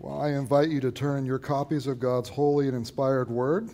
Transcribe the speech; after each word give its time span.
Well, 0.00 0.20
I 0.20 0.28
invite 0.28 0.68
you 0.68 0.78
to 0.82 0.92
turn 0.92 1.26
your 1.26 1.40
copies 1.40 1.88
of 1.88 1.98
God's 1.98 2.28
holy 2.28 2.68
and 2.68 2.76
inspired 2.76 3.28
word 3.28 3.68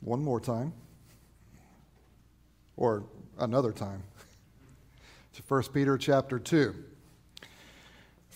one 0.00 0.24
more 0.24 0.40
time 0.40 0.72
or 2.78 3.04
another 3.38 3.72
time 3.72 4.02
to 5.34 5.42
1 5.46 5.64
Peter 5.74 5.98
chapter 5.98 6.38
2. 6.38 6.74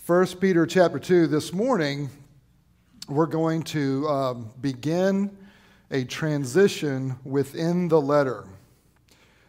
1 0.05 0.27
Peter 0.39 0.67
chapter 0.67 0.99
2, 0.99 1.25
this 1.25 1.51
morning, 1.51 2.11
we're 3.07 3.25
going 3.25 3.63
to 3.63 4.07
um, 4.07 4.51
begin 4.61 5.35
a 5.89 6.03
transition 6.03 7.15
within 7.23 7.87
the 7.87 7.99
letter. 7.99 8.45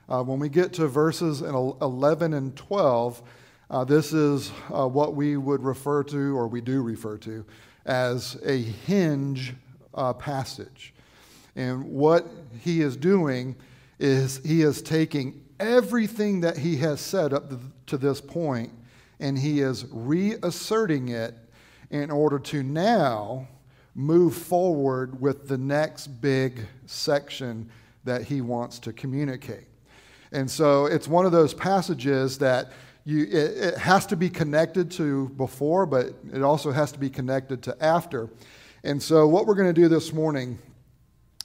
Uh, 0.08 0.22
when 0.22 0.38
we 0.38 0.48
get 0.48 0.72
to 0.72 0.88
verses 0.88 1.42
11 1.42 2.32
and 2.32 2.56
12, 2.56 3.22
uh, 3.70 3.84
this 3.84 4.12
is 4.12 4.52
uh, 4.72 4.86
what 4.86 5.14
we 5.14 5.36
would 5.36 5.62
refer 5.62 6.02
to, 6.04 6.36
or 6.36 6.46
we 6.46 6.60
do 6.60 6.82
refer 6.82 7.16
to, 7.18 7.44
as 7.86 8.36
a 8.44 8.62
hinge 8.62 9.54
uh, 9.94 10.12
passage. 10.12 10.94
And 11.56 11.84
what 11.84 12.26
he 12.60 12.80
is 12.80 12.96
doing 12.96 13.56
is 13.98 14.38
he 14.44 14.62
is 14.62 14.82
taking 14.82 15.42
everything 15.60 16.40
that 16.40 16.58
he 16.58 16.76
has 16.76 17.00
said 17.00 17.32
up 17.32 17.52
to 17.86 17.96
this 17.96 18.20
point 18.20 18.72
and 19.20 19.38
he 19.38 19.60
is 19.60 19.86
reasserting 19.90 21.08
it 21.08 21.34
in 21.90 22.10
order 22.10 22.38
to 22.38 22.62
now 22.62 23.46
move 23.94 24.34
forward 24.34 25.20
with 25.20 25.46
the 25.46 25.56
next 25.56 26.08
big 26.08 26.60
section 26.86 27.70
that 28.02 28.22
he 28.22 28.40
wants 28.40 28.78
to 28.80 28.92
communicate. 28.92 29.66
And 30.32 30.50
so 30.50 30.86
it's 30.86 31.06
one 31.06 31.24
of 31.24 31.32
those 31.32 31.54
passages 31.54 32.38
that 32.38 32.72
you, 33.04 33.24
it, 33.24 33.34
it 33.34 33.78
has 33.78 34.06
to 34.06 34.16
be 34.16 34.30
connected 34.30 34.90
to 34.92 35.28
before, 35.30 35.84
but 35.84 36.14
it 36.32 36.42
also 36.42 36.70
has 36.70 36.90
to 36.92 36.98
be 36.98 37.10
connected 37.10 37.62
to 37.64 37.76
after. 37.84 38.30
And 38.82 39.02
so, 39.02 39.26
what 39.26 39.46
we're 39.46 39.54
going 39.54 39.72
to 39.72 39.80
do 39.80 39.88
this 39.88 40.12
morning 40.12 40.58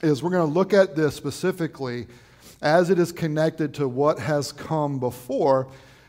is 0.02 0.22
we're 0.22 0.30
going 0.30 0.46
to 0.46 0.54
look 0.54 0.72
at 0.72 0.96
this 0.96 1.14
specifically 1.14 2.06
as 2.62 2.90
it 2.90 2.98
is 2.98 3.12
connected 3.12 3.74
to 3.74 3.88
what 3.88 4.18
has 4.18 4.52
come 4.52 4.98
before, 4.98 5.68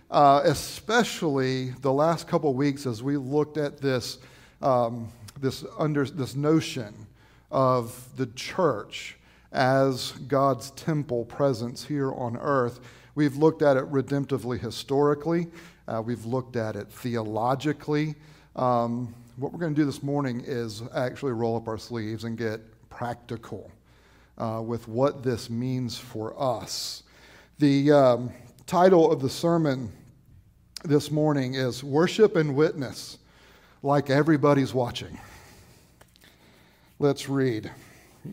uh, 0.09 0.41
especially 0.43 1.69
the 1.81 1.91
last 1.91 2.27
couple 2.27 2.53
weeks 2.53 2.85
as 2.85 3.03
we 3.03 3.17
looked 3.17 3.57
at 3.57 3.79
this, 3.79 4.19
um, 4.61 5.09
this, 5.39 5.65
under, 5.77 6.05
this 6.05 6.35
notion 6.35 7.07
of 7.51 8.07
the 8.17 8.27
church 8.27 9.17
as 9.51 10.11
God's 10.27 10.71
temple 10.71 11.25
presence 11.25 11.83
here 11.83 12.13
on 12.13 12.37
earth. 12.37 12.79
We've 13.15 13.35
looked 13.35 13.61
at 13.61 13.77
it 13.77 13.91
redemptively 13.91 14.59
historically, 14.59 15.47
uh, 15.87 16.01
we've 16.01 16.25
looked 16.25 16.55
at 16.55 16.75
it 16.75 16.89
theologically. 16.89 18.15
Um, 18.55 19.13
what 19.37 19.51
we're 19.51 19.59
going 19.59 19.73
to 19.73 19.81
do 19.81 19.85
this 19.85 20.03
morning 20.03 20.43
is 20.45 20.83
actually 20.93 21.31
roll 21.31 21.57
up 21.57 21.67
our 21.67 21.77
sleeves 21.77 22.23
and 22.23 22.37
get 22.37 22.61
practical 22.89 23.71
uh, 24.37 24.61
with 24.63 24.87
what 24.87 25.23
this 25.23 25.49
means 25.49 25.97
for 25.97 26.39
us. 26.41 27.03
The 27.59 27.91
um, 27.91 28.31
title 28.65 29.11
of 29.11 29.21
the 29.21 29.29
sermon 29.29 29.91
this 30.83 31.11
morning 31.11 31.55
is 31.55 31.83
Worship 31.83 32.35
and 32.35 32.55
Witness, 32.55 33.17
like 33.83 34.09
everybody's 34.09 34.73
watching. 34.73 35.19
Let's 36.99 37.27
read. 37.29 37.71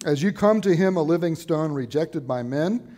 As 0.04 0.22
you 0.22 0.32
come 0.32 0.60
to 0.60 0.74
him, 0.74 0.96
a 0.96 1.02
living 1.02 1.34
stone 1.34 1.72
rejected 1.72 2.28
by 2.28 2.42
men, 2.42 2.97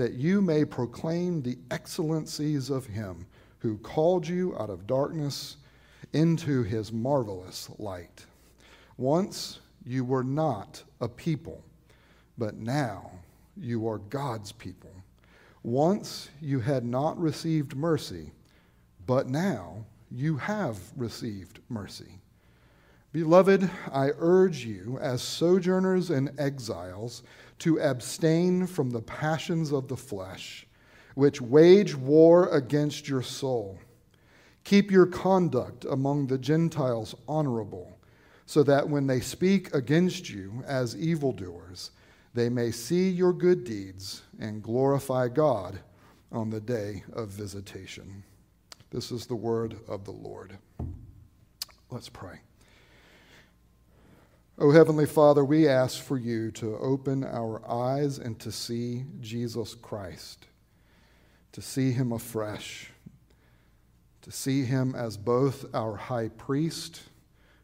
that 0.00 0.14
you 0.14 0.40
may 0.40 0.64
proclaim 0.64 1.42
the 1.42 1.58
excellencies 1.70 2.70
of 2.70 2.86
him 2.86 3.26
who 3.58 3.76
called 3.76 4.26
you 4.26 4.56
out 4.58 4.70
of 4.70 4.86
darkness 4.86 5.58
into 6.14 6.62
his 6.62 6.90
marvelous 6.90 7.68
light. 7.78 8.24
Once 8.96 9.60
you 9.84 10.02
were 10.02 10.24
not 10.24 10.82
a 11.02 11.08
people, 11.08 11.62
but 12.38 12.54
now 12.54 13.10
you 13.58 13.86
are 13.86 13.98
God's 13.98 14.52
people. 14.52 14.90
Once 15.64 16.30
you 16.40 16.60
had 16.60 16.82
not 16.82 17.20
received 17.20 17.76
mercy, 17.76 18.30
but 19.04 19.28
now 19.28 19.84
you 20.10 20.38
have 20.38 20.78
received 20.96 21.60
mercy. 21.68 22.18
Beloved, 23.12 23.68
I 23.92 24.12
urge 24.16 24.64
you, 24.64 24.98
as 25.02 25.20
sojourners 25.20 26.08
and 26.08 26.30
exiles, 26.38 27.22
to 27.60 27.80
abstain 27.80 28.66
from 28.66 28.90
the 28.90 29.02
passions 29.02 29.72
of 29.72 29.88
the 29.88 29.96
flesh, 29.96 30.66
which 31.14 31.40
wage 31.40 31.94
war 31.94 32.48
against 32.48 33.08
your 33.08 33.22
soul. 33.22 33.78
Keep 34.64 34.90
your 34.90 35.06
conduct 35.06 35.84
among 35.84 36.26
the 36.26 36.38
Gentiles 36.38 37.14
honorable, 37.26 37.98
so 38.46 38.62
that 38.62 38.88
when 38.88 39.06
they 39.06 39.20
speak 39.20 39.72
against 39.74 40.28
you 40.28 40.62
as 40.66 40.96
evildoers, 40.96 41.92
they 42.34 42.48
may 42.48 42.70
see 42.70 43.08
your 43.08 43.32
good 43.32 43.64
deeds 43.64 44.22
and 44.38 44.62
glorify 44.62 45.28
God 45.28 45.80
on 46.32 46.50
the 46.50 46.60
day 46.60 47.02
of 47.12 47.28
visitation. 47.28 48.22
This 48.90 49.10
is 49.10 49.26
the 49.26 49.36
word 49.36 49.78
of 49.88 50.04
the 50.04 50.12
Lord. 50.12 50.58
Let's 51.90 52.08
pray. 52.08 52.40
Oh, 54.62 54.70
Heavenly 54.70 55.06
Father, 55.06 55.42
we 55.42 55.66
ask 55.66 56.02
for 56.02 56.18
you 56.18 56.50
to 56.50 56.76
open 56.76 57.24
our 57.24 57.66
eyes 57.66 58.18
and 58.18 58.38
to 58.40 58.52
see 58.52 59.06
Jesus 59.18 59.74
Christ, 59.74 60.48
to 61.52 61.62
see 61.62 61.92
him 61.92 62.12
afresh, 62.12 62.90
to 64.20 64.30
see 64.30 64.64
him 64.64 64.94
as 64.94 65.16
both 65.16 65.64
our 65.74 65.96
high 65.96 66.28
priest 66.28 67.04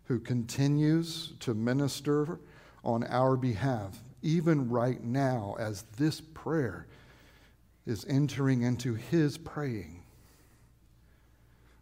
who 0.05 0.19
continues 0.19 1.35
to 1.41 1.53
minister 1.53 2.41
on 2.83 3.05
our 3.05 3.37
behalf, 3.37 4.03
even 4.23 4.71
right 4.71 5.05
now 5.05 5.55
as 5.59 5.83
this 5.99 6.23
prayer 6.23 6.87
is 7.85 8.07
entering 8.09 8.63
into 8.63 8.95
his 8.95 9.37
praying. 9.37 10.03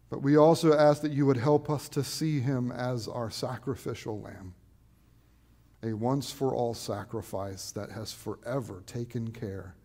But 0.09 0.21
we 0.21 0.35
also 0.35 0.77
ask 0.77 1.01
that 1.03 1.13
you 1.13 1.25
would 1.25 1.37
help 1.37 1.69
us 1.69 1.87
to 1.87 2.03
see 2.03 2.41
him 2.41 2.69
as 2.69 3.07
our 3.07 3.31
sacrificial 3.31 4.19
lamb 4.19 4.55
a 5.83 5.93
once 5.93 6.31
for 6.31 6.53
all 6.53 6.73
sacrifice 6.73 7.71
that 7.71 7.91
has 7.91 8.11
forever 8.11 8.83
taken 8.85 9.31
care 9.31 9.75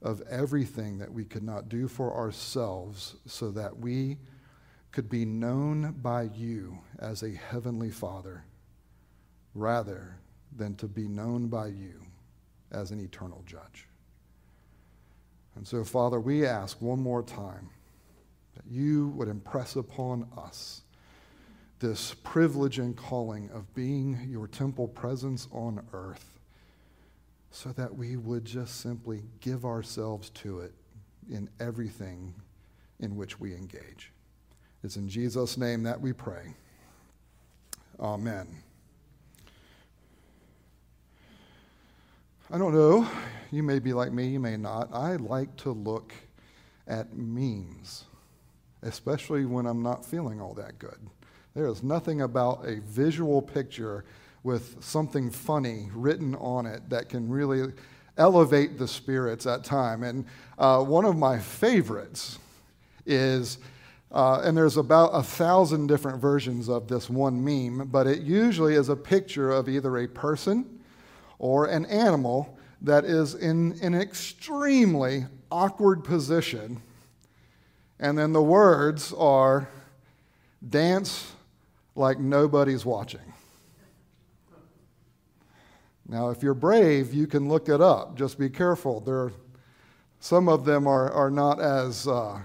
of 0.00 0.22
everything 0.30 0.98
that 0.98 1.12
we 1.12 1.24
could 1.24 1.42
not 1.42 1.68
do 1.68 1.88
for 1.88 2.14
ourselves 2.14 3.16
so 3.26 3.50
that 3.50 3.78
we 3.78 4.16
could 4.92 5.08
be 5.08 5.24
known 5.24 5.92
by 6.02 6.22
you 6.22 6.78
as 6.98 7.22
a 7.22 7.30
heavenly 7.30 7.90
Father 7.90 8.44
rather 9.54 10.16
than 10.56 10.74
to 10.76 10.86
be 10.86 11.08
known 11.08 11.48
by 11.48 11.66
you 11.66 12.00
as 12.70 12.90
an 12.90 13.00
eternal 13.00 13.42
judge. 13.46 13.86
And 15.56 15.66
so, 15.66 15.82
Father, 15.82 16.20
we 16.20 16.46
ask 16.46 16.80
one 16.80 17.00
more 17.00 17.22
time 17.22 17.68
that 18.54 18.64
you 18.70 19.08
would 19.08 19.28
impress 19.28 19.76
upon 19.76 20.28
us 20.36 20.82
this 21.80 22.14
privilege 22.22 22.78
and 22.78 22.96
calling 22.96 23.50
of 23.50 23.72
being 23.74 24.26
your 24.28 24.46
temple 24.46 24.88
presence 24.88 25.48
on 25.52 25.84
earth 25.92 26.38
so 27.50 27.70
that 27.70 27.94
we 27.94 28.16
would 28.16 28.44
just 28.44 28.80
simply 28.80 29.22
give 29.40 29.64
ourselves 29.64 30.30
to 30.30 30.60
it 30.60 30.72
in 31.30 31.48
everything 31.60 32.34
in 33.00 33.16
which 33.16 33.38
we 33.38 33.54
engage. 33.54 34.12
It's 34.82 34.96
in 34.96 35.08
Jesus' 35.08 35.56
name 35.56 35.82
that 35.84 36.00
we 36.00 36.12
pray. 36.12 36.54
Amen. 38.00 38.46
I 42.50 42.58
don't 42.58 42.74
know. 42.74 43.08
You 43.50 43.62
may 43.62 43.78
be 43.78 43.92
like 43.92 44.12
me, 44.12 44.28
you 44.28 44.40
may 44.40 44.56
not. 44.56 44.88
I 44.92 45.16
like 45.16 45.54
to 45.58 45.72
look 45.72 46.12
at 46.86 47.16
memes, 47.16 48.04
especially 48.82 49.44
when 49.44 49.66
I'm 49.66 49.82
not 49.82 50.04
feeling 50.04 50.40
all 50.40 50.54
that 50.54 50.78
good. 50.78 50.98
There 51.58 51.66
is 51.66 51.82
nothing 51.82 52.20
about 52.20 52.64
a 52.68 52.78
visual 52.82 53.42
picture 53.42 54.04
with 54.44 54.76
something 54.78 55.28
funny 55.28 55.88
written 55.92 56.36
on 56.36 56.66
it 56.66 56.88
that 56.88 57.08
can 57.08 57.28
really 57.28 57.72
elevate 58.16 58.78
the 58.78 58.86
spirits 58.86 59.44
at 59.44 59.64
time. 59.64 60.04
And 60.04 60.24
uh, 60.56 60.84
one 60.84 61.04
of 61.04 61.16
my 61.16 61.40
favorites 61.40 62.38
is, 63.06 63.58
uh, 64.12 64.40
and 64.44 64.56
there's 64.56 64.76
about 64.76 65.08
a 65.08 65.22
thousand 65.24 65.88
different 65.88 66.20
versions 66.20 66.68
of 66.68 66.86
this 66.86 67.10
one 67.10 67.44
meme, 67.44 67.88
but 67.88 68.06
it 68.06 68.20
usually 68.20 68.74
is 68.74 68.88
a 68.88 68.94
picture 68.94 69.50
of 69.50 69.68
either 69.68 69.98
a 69.98 70.06
person 70.06 70.78
or 71.40 71.66
an 71.66 71.86
animal 71.86 72.56
that 72.82 73.04
is 73.04 73.34
in, 73.34 73.72
in 73.80 73.94
an 73.94 74.00
extremely 74.00 75.26
awkward 75.50 76.04
position. 76.04 76.80
And 77.98 78.16
then 78.16 78.32
the 78.32 78.44
words 78.44 79.12
are 79.12 79.68
dance 80.70 81.32
like 81.98 82.18
nobody's 82.18 82.86
watching. 82.86 83.32
Now, 86.08 86.30
if 86.30 86.42
you're 86.42 86.54
brave, 86.54 87.12
you 87.12 87.26
can 87.26 87.48
look 87.48 87.68
it 87.68 87.82
up. 87.82 88.16
Just 88.16 88.38
be 88.38 88.48
careful. 88.48 89.00
There, 89.00 89.30
some 90.20 90.48
of 90.48 90.64
them 90.64 90.86
are, 90.86 91.10
are 91.10 91.30
not 91.30 91.60
as 91.60 92.08
uh, 92.08 92.40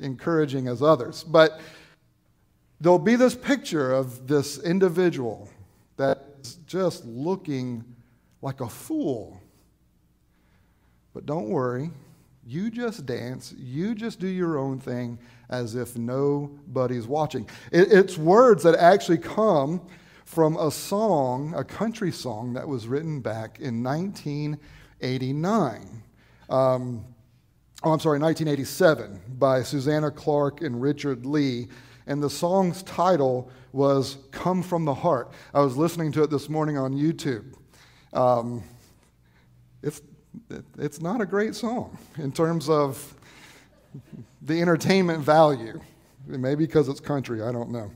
encouraging 0.00 0.66
as 0.66 0.82
others. 0.82 1.22
But 1.22 1.60
there'll 2.80 2.98
be 2.98 3.14
this 3.14 3.36
picture 3.36 3.92
of 3.92 4.26
this 4.26 4.58
individual 4.58 5.48
that's 5.96 6.54
just 6.66 7.04
looking 7.04 7.84
like 8.42 8.60
a 8.60 8.68
fool. 8.68 9.40
But 11.14 11.24
don't 11.24 11.48
worry, 11.48 11.90
you 12.46 12.70
just 12.70 13.06
dance, 13.06 13.54
you 13.56 13.94
just 13.94 14.20
do 14.20 14.26
your 14.26 14.58
own 14.58 14.78
thing 14.78 15.18
as 15.48 15.74
if 15.74 15.96
nobody's 15.96 17.06
watching. 17.06 17.48
It, 17.72 17.90
it's 17.92 18.18
words 18.18 18.62
that 18.64 18.74
actually 18.76 19.18
come 19.18 19.80
from 20.24 20.56
a 20.56 20.70
song, 20.70 21.54
a 21.56 21.64
country 21.64 22.12
song 22.12 22.54
that 22.54 22.66
was 22.66 22.88
written 22.88 23.20
back 23.20 23.60
in 23.60 23.82
1989. 23.82 26.02
Um, 26.50 27.04
oh, 27.82 27.92
I'm 27.92 28.00
sorry, 28.00 28.18
1987 28.18 29.20
by 29.38 29.62
Susanna 29.62 30.10
Clark 30.10 30.62
and 30.62 30.80
Richard 30.80 31.26
Leigh. 31.26 31.68
And 32.06 32.22
the 32.22 32.30
song's 32.30 32.82
title 32.82 33.50
was 33.72 34.18
Come 34.30 34.62
From 34.62 34.84
the 34.84 34.94
Heart. 34.94 35.32
I 35.54 35.60
was 35.60 35.76
listening 35.76 36.12
to 36.12 36.22
it 36.22 36.30
this 36.30 36.48
morning 36.48 36.76
on 36.76 36.94
YouTube. 36.94 37.54
Um, 38.12 38.62
it's, 39.82 40.02
it's 40.78 41.00
not 41.00 41.20
a 41.20 41.26
great 41.26 41.54
song 41.54 41.96
in 42.18 42.32
terms 42.32 42.68
of 42.68 43.14
the 44.42 44.60
entertainment 44.60 45.24
value. 45.24 45.80
Maybe 46.26 46.66
because 46.66 46.88
it's 46.88 47.00
country, 47.00 47.42
I 47.42 47.52
don't 47.52 47.70
know. 47.70 47.90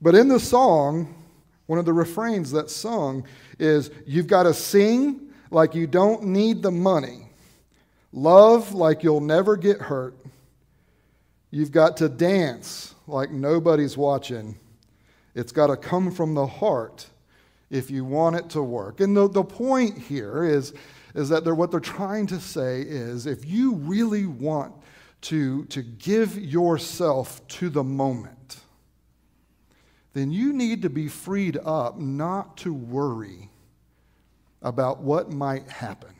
But 0.00 0.14
in 0.14 0.28
the 0.28 0.38
song, 0.38 1.14
one 1.66 1.78
of 1.78 1.84
the 1.84 1.92
refrains 1.92 2.52
that's 2.52 2.74
sung 2.74 3.24
is 3.58 3.90
You've 4.06 4.28
got 4.28 4.44
to 4.44 4.54
sing 4.54 5.32
like 5.50 5.74
you 5.74 5.86
don't 5.86 6.24
need 6.24 6.62
the 6.62 6.70
money, 6.70 7.28
love 8.12 8.74
like 8.74 9.02
you'll 9.02 9.20
never 9.20 9.56
get 9.56 9.80
hurt. 9.80 10.16
You've 11.50 11.72
got 11.72 11.96
to 11.98 12.08
dance 12.08 12.94
like 13.06 13.30
nobody's 13.30 13.96
watching. 13.96 14.56
It's 15.34 15.52
got 15.52 15.68
to 15.68 15.76
come 15.76 16.10
from 16.10 16.34
the 16.34 16.46
heart 16.46 17.06
if 17.70 17.90
you 17.90 18.04
want 18.04 18.36
it 18.36 18.48
to 18.50 18.62
work. 18.62 19.00
And 19.00 19.16
the, 19.16 19.28
the 19.28 19.44
point 19.44 19.98
here 19.98 20.44
is, 20.44 20.72
is 21.14 21.28
that 21.28 21.44
they're, 21.44 21.54
what 21.54 21.70
they're 21.70 21.80
trying 21.80 22.26
to 22.28 22.40
say 22.40 22.82
is 22.82 23.26
if 23.26 23.44
you 23.44 23.74
really 23.74 24.26
want 24.26 24.74
to, 25.22 25.64
to 25.66 25.82
give 25.82 26.38
yourself 26.38 27.46
to 27.48 27.68
the 27.68 27.84
moment, 27.84 28.60
then 30.14 30.30
you 30.30 30.52
need 30.52 30.82
to 30.82 30.90
be 30.90 31.08
freed 31.08 31.58
up 31.64 31.98
not 31.98 32.56
to 32.58 32.72
worry 32.72 33.50
about 34.62 35.00
what 35.00 35.30
might 35.30 35.68
happen. 35.68 36.14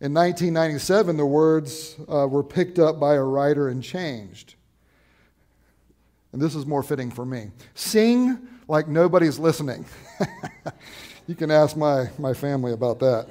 In 0.00 0.12
1997, 0.12 1.16
the 1.16 1.24
words 1.24 1.96
uh, 2.08 2.26
were 2.26 2.42
picked 2.42 2.78
up 2.78 3.00
by 3.00 3.14
a 3.14 3.22
writer 3.22 3.68
and 3.68 3.82
changed. 3.82 4.54
And 6.34 6.42
this 6.42 6.56
is 6.56 6.66
more 6.66 6.82
fitting 6.82 7.12
for 7.12 7.24
me. 7.24 7.52
Sing 7.76 8.48
like 8.66 8.88
nobody's 8.88 9.38
listening. 9.38 9.86
you 11.28 11.36
can 11.36 11.48
ask 11.48 11.76
my, 11.76 12.10
my 12.18 12.34
family 12.34 12.72
about 12.72 12.98
that. 12.98 13.28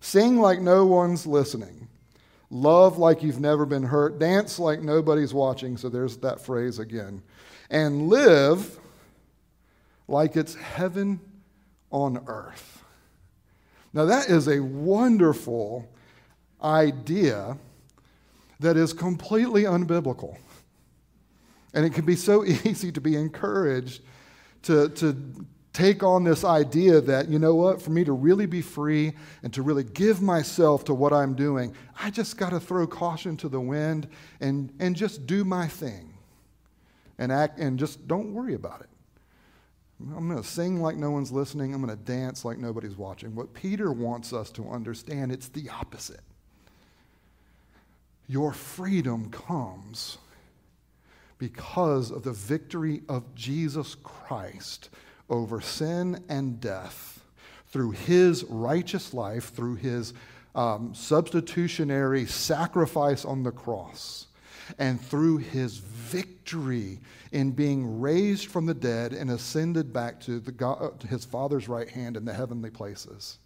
Sing 0.00 0.36
like 0.36 0.60
no 0.60 0.84
one's 0.84 1.26
listening. 1.26 1.88
Love 2.50 2.98
like 2.98 3.22
you've 3.22 3.40
never 3.40 3.64
been 3.64 3.84
hurt. 3.84 4.18
Dance 4.18 4.58
like 4.58 4.82
nobody's 4.82 5.32
watching. 5.32 5.78
So 5.78 5.88
there's 5.88 6.18
that 6.18 6.42
phrase 6.42 6.78
again. 6.78 7.22
And 7.70 8.08
live 8.08 8.78
like 10.06 10.36
it's 10.36 10.54
heaven 10.54 11.20
on 11.90 12.22
earth. 12.26 12.84
Now, 13.94 14.04
that 14.04 14.28
is 14.28 14.46
a 14.46 14.60
wonderful 14.60 15.88
idea 16.62 17.56
that 18.60 18.76
is 18.76 18.92
completely 18.92 19.62
unbiblical. 19.62 20.36
And 21.74 21.84
it 21.84 21.92
can 21.92 22.04
be 22.04 22.16
so 22.16 22.44
easy 22.64 22.90
to 22.92 23.00
be 23.00 23.16
encouraged 23.16 24.02
to, 24.62 24.88
to 24.90 25.46
take 25.74 26.02
on 26.02 26.24
this 26.24 26.44
idea 26.44 27.00
that, 27.02 27.28
you 27.28 27.38
know 27.38 27.54
what, 27.54 27.82
for 27.82 27.90
me 27.90 28.04
to 28.04 28.12
really 28.12 28.46
be 28.46 28.62
free 28.62 29.12
and 29.42 29.52
to 29.52 29.62
really 29.62 29.84
give 29.84 30.22
myself 30.22 30.84
to 30.84 30.94
what 30.94 31.12
I'm 31.12 31.34
doing, 31.34 31.74
I 32.00 32.10
just 32.10 32.36
got 32.36 32.50
to 32.50 32.60
throw 32.60 32.86
caution 32.86 33.36
to 33.38 33.48
the 33.48 33.60
wind 33.60 34.08
and, 34.40 34.72
and 34.78 34.96
just 34.96 35.26
do 35.26 35.44
my 35.44 35.66
thing 35.66 36.14
and 37.18 37.30
act 37.30 37.58
and 37.58 37.78
just 37.78 38.06
don't 38.06 38.32
worry 38.32 38.54
about 38.54 38.80
it. 38.80 38.88
I'm 40.00 40.28
going 40.28 40.40
to 40.40 40.48
sing 40.48 40.80
like 40.80 40.96
no 40.96 41.10
one's 41.10 41.32
listening. 41.32 41.74
I'm 41.74 41.84
going 41.84 41.96
to 41.96 42.04
dance 42.04 42.44
like 42.44 42.58
nobody's 42.58 42.96
watching. 42.96 43.34
What 43.34 43.52
Peter 43.54 43.92
wants 43.92 44.32
us 44.32 44.50
to 44.52 44.68
understand, 44.68 45.32
it's 45.32 45.48
the 45.48 45.68
opposite. 45.70 46.20
Your 48.26 48.52
freedom 48.52 49.30
comes 49.30 50.18
because 51.38 52.10
of 52.10 52.22
the 52.22 52.32
victory 52.32 53.02
of 53.08 53.34
Jesus 53.34 53.96
Christ 54.02 54.90
over 55.28 55.60
sin 55.60 56.22
and 56.28 56.60
death 56.60 57.24
through 57.68 57.90
his 57.90 58.44
righteous 58.44 59.12
life, 59.12 59.52
through 59.52 59.74
his 59.76 60.14
um, 60.54 60.94
substitutionary 60.94 62.26
sacrifice 62.26 63.24
on 63.24 63.42
the 63.42 63.50
cross, 63.50 64.28
and 64.78 65.00
through 65.00 65.38
his 65.38 65.78
victory 65.78 67.00
in 67.32 67.50
being 67.50 68.00
raised 68.00 68.46
from 68.46 68.66
the 68.66 68.74
dead 68.74 69.12
and 69.12 69.30
ascended 69.30 69.92
back 69.92 70.20
to, 70.20 70.40
God, 70.40 71.00
to 71.00 71.06
his 71.08 71.24
Father's 71.24 71.68
right 71.68 71.88
hand 71.88 72.16
in 72.16 72.24
the 72.24 72.32
heavenly 72.32 72.70
places. 72.70 73.38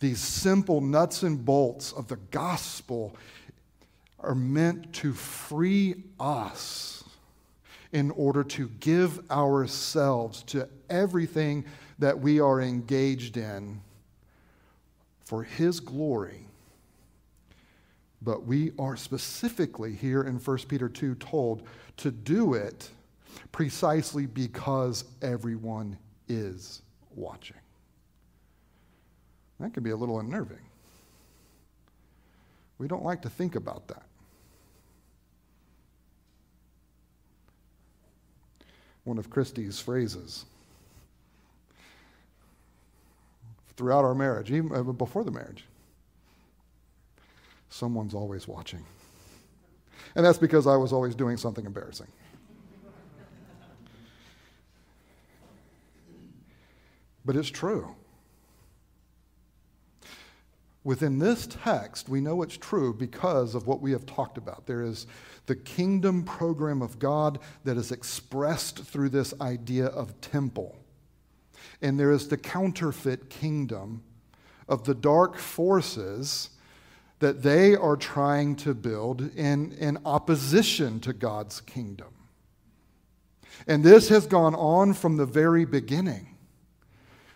These 0.00 0.20
simple 0.20 0.80
nuts 0.80 1.22
and 1.22 1.44
bolts 1.44 1.92
of 1.92 2.08
the 2.08 2.16
gospel 2.30 3.14
are 4.22 4.34
meant 4.34 4.92
to 4.94 5.12
free 5.12 5.96
us 6.18 7.04
in 7.92 8.10
order 8.12 8.42
to 8.42 8.68
give 8.80 9.30
ourselves 9.30 10.42
to 10.44 10.68
everything 10.88 11.64
that 11.98 12.18
we 12.18 12.40
are 12.40 12.60
engaged 12.60 13.36
in 13.36 13.80
for 15.24 15.42
His 15.42 15.80
glory. 15.80 16.46
But 18.22 18.44
we 18.46 18.72
are 18.78 18.96
specifically 18.96 19.94
here 19.94 20.22
in 20.22 20.36
1 20.36 20.58
Peter 20.68 20.88
2 20.88 21.16
told 21.16 21.66
to 21.98 22.10
do 22.10 22.54
it 22.54 22.88
precisely 23.50 24.26
because 24.26 25.04
everyone 25.20 25.98
is 26.28 26.82
watching. 27.14 27.56
That 29.60 29.74
can 29.74 29.82
be 29.82 29.90
a 29.90 29.96
little 29.96 30.18
unnerving. 30.20 30.58
We 32.78 32.88
don't 32.88 33.04
like 33.04 33.22
to 33.22 33.30
think 33.30 33.54
about 33.54 33.86
that. 33.88 34.02
One 39.04 39.18
of 39.18 39.30
Christie's 39.30 39.80
phrases. 39.80 40.44
Throughout 43.76 44.04
our 44.04 44.14
marriage, 44.14 44.50
even 44.52 44.74
uh, 44.74 44.82
before 44.82 45.24
the 45.24 45.30
marriage, 45.30 45.64
someone's 47.70 48.14
always 48.14 48.46
watching. 48.46 48.84
And 50.14 50.24
that's 50.24 50.38
because 50.38 50.66
I 50.66 50.76
was 50.76 50.92
always 50.92 51.14
doing 51.14 51.36
something 51.36 51.64
embarrassing. 51.64 52.08
But 57.24 57.36
it's 57.36 57.48
true. 57.48 57.94
Within 60.84 61.18
this 61.18 61.46
text, 61.46 62.08
we 62.08 62.20
know 62.20 62.42
it's 62.42 62.56
true 62.56 62.92
because 62.92 63.54
of 63.54 63.66
what 63.66 63.80
we 63.80 63.92
have 63.92 64.06
talked 64.06 64.38
about. 64.38 64.66
There 64.66 64.82
is 64.82 65.06
the 65.46 65.56
kingdom 65.56 66.24
program 66.24 66.82
of 66.82 66.98
God 66.98 67.38
that 67.64 67.76
is 67.76 67.92
expressed 67.92 68.84
through 68.84 69.10
this 69.10 69.32
idea 69.40 69.86
of 69.86 70.20
temple. 70.20 70.76
And 71.80 71.98
there 71.98 72.12
is 72.12 72.28
the 72.28 72.36
counterfeit 72.36 73.30
kingdom 73.30 74.02
of 74.68 74.84
the 74.84 74.94
dark 74.94 75.36
forces 75.36 76.50
that 77.18 77.42
they 77.42 77.76
are 77.76 77.96
trying 77.96 78.56
to 78.56 78.74
build 78.74 79.20
in, 79.36 79.72
in 79.72 79.98
opposition 80.04 80.98
to 81.00 81.12
God's 81.12 81.60
kingdom. 81.60 82.08
And 83.66 83.84
this 83.84 84.08
has 84.08 84.26
gone 84.26 84.56
on 84.56 84.92
from 84.92 85.16
the 85.16 85.26
very 85.26 85.64
beginning. 85.64 86.36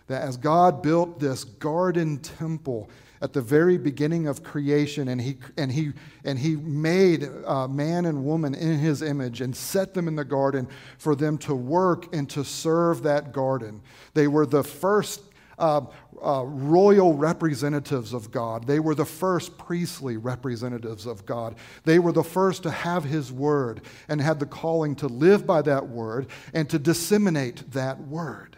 That 0.07 0.23
as 0.23 0.35
God 0.37 0.81
built 0.81 1.19
this 1.19 1.43
garden 1.43 2.19
temple 2.19 2.89
at 3.21 3.33
the 3.33 3.41
very 3.41 3.77
beginning 3.77 4.27
of 4.27 4.43
creation, 4.43 5.07
and 5.07 5.19
He, 5.19 5.37
and 5.57 5.71
he, 5.71 5.93
and 6.23 6.37
he 6.37 6.55
made 6.55 7.27
uh, 7.45 7.67
man 7.67 8.05
and 8.05 8.25
woman 8.25 8.53
in 8.53 8.79
His 8.79 9.01
image 9.01 9.41
and 9.41 9.55
set 9.55 9.93
them 9.93 10.07
in 10.07 10.15
the 10.15 10.25
garden 10.25 10.67
for 10.97 11.15
them 11.15 11.37
to 11.39 11.55
work 11.55 12.13
and 12.13 12.29
to 12.31 12.43
serve 12.43 13.03
that 13.03 13.31
garden. 13.31 13.81
They 14.13 14.27
were 14.27 14.45
the 14.45 14.63
first 14.63 15.21
uh, 15.59 15.81
uh, 16.23 16.43
royal 16.45 17.15
representatives 17.15 18.13
of 18.13 18.31
God. 18.31 18.67
They 18.67 18.79
were 18.79 18.95
the 18.95 19.05
first 19.05 19.57
priestly 19.57 20.17
representatives 20.17 21.05
of 21.05 21.25
God. 21.25 21.55
They 21.83 21.99
were 21.99 22.11
the 22.11 22.23
first 22.23 22.63
to 22.63 22.71
have 22.71 23.03
His 23.03 23.31
word 23.31 23.81
and 24.07 24.21
had 24.21 24.39
the 24.39 24.45
calling 24.45 24.95
to 24.97 25.07
live 25.07 25.45
by 25.45 25.61
that 25.63 25.87
word 25.87 26.27
and 26.53 26.69
to 26.69 26.79
disseminate 26.79 27.71
that 27.71 27.99
word. 27.99 28.57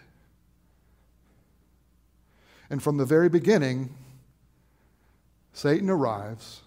And 2.69 2.83
from 2.83 2.97
the 2.97 3.05
very 3.05 3.29
beginning, 3.29 3.95
Satan 5.59 5.89
arrives 5.89 6.61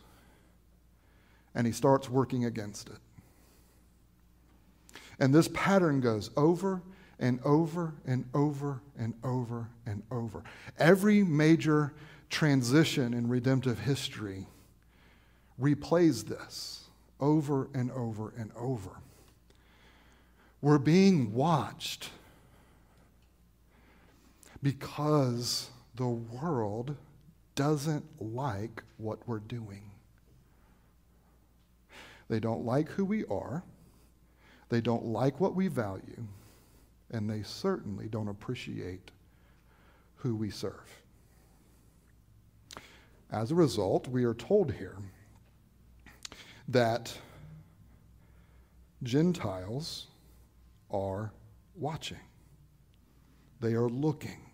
and 1.55 1.67
he 1.67 1.73
starts 1.73 2.11
working 2.11 2.45
against 2.45 2.91
it. 2.91 2.99
And 5.19 5.35
this 5.35 5.49
pattern 5.55 6.03
goes 6.03 6.29
over 6.37 6.83
and 7.19 7.41
over 7.43 7.95
and 8.07 8.27
over 8.35 8.83
and 8.99 9.15
over 9.25 9.69
and 9.87 10.03
over. 10.11 10.43
Every 10.79 11.23
major 11.23 11.95
transition 12.29 13.15
in 13.15 13.29
redemptive 13.29 13.79
history 13.79 14.47
replays 15.59 16.27
this 16.27 16.85
over 17.19 17.69
and 17.73 17.91
over 17.93 18.35
and 18.37 18.51
over. 18.55 18.91
We're 20.61 20.77
being 20.77 21.33
watched 21.33 22.11
because 24.63 25.71
the 25.95 26.09
world 26.09 26.95
doesn't 27.55 28.05
like 28.21 28.83
what 28.97 29.19
we're 29.27 29.39
doing. 29.39 29.83
They 32.29 32.41
don't 32.41 32.65
like 32.65 32.89
who 32.89 33.05
we 33.05 33.25
are. 33.27 33.63
They 34.69 34.81
don't 34.81 35.05
like 35.05 35.39
what 35.41 35.55
we 35.55 35.69
value. 35.69 36.25
And 37.11 37.29
they 37.29 37.43
certainly 37.43 38.09
don't 38.09 38.29
appreciate 38.29 39.11
who 40.17 40.35
we 40.35 40.51
serve. 40.51 41.03
As 43.31 43.51
a 43.51 43.55
result, 43.55 44.09
we 44.09 44.25
are 44.25 44.35
told 44.35 44.73
here 44.73 44.97
that 46.69 47.17
Gentiles 49.03 50.07
are 50.91 51.33
watching, 51.75 52.21
they 53.61 53.73
are 53.73 53.89
looking. 53.89 54.52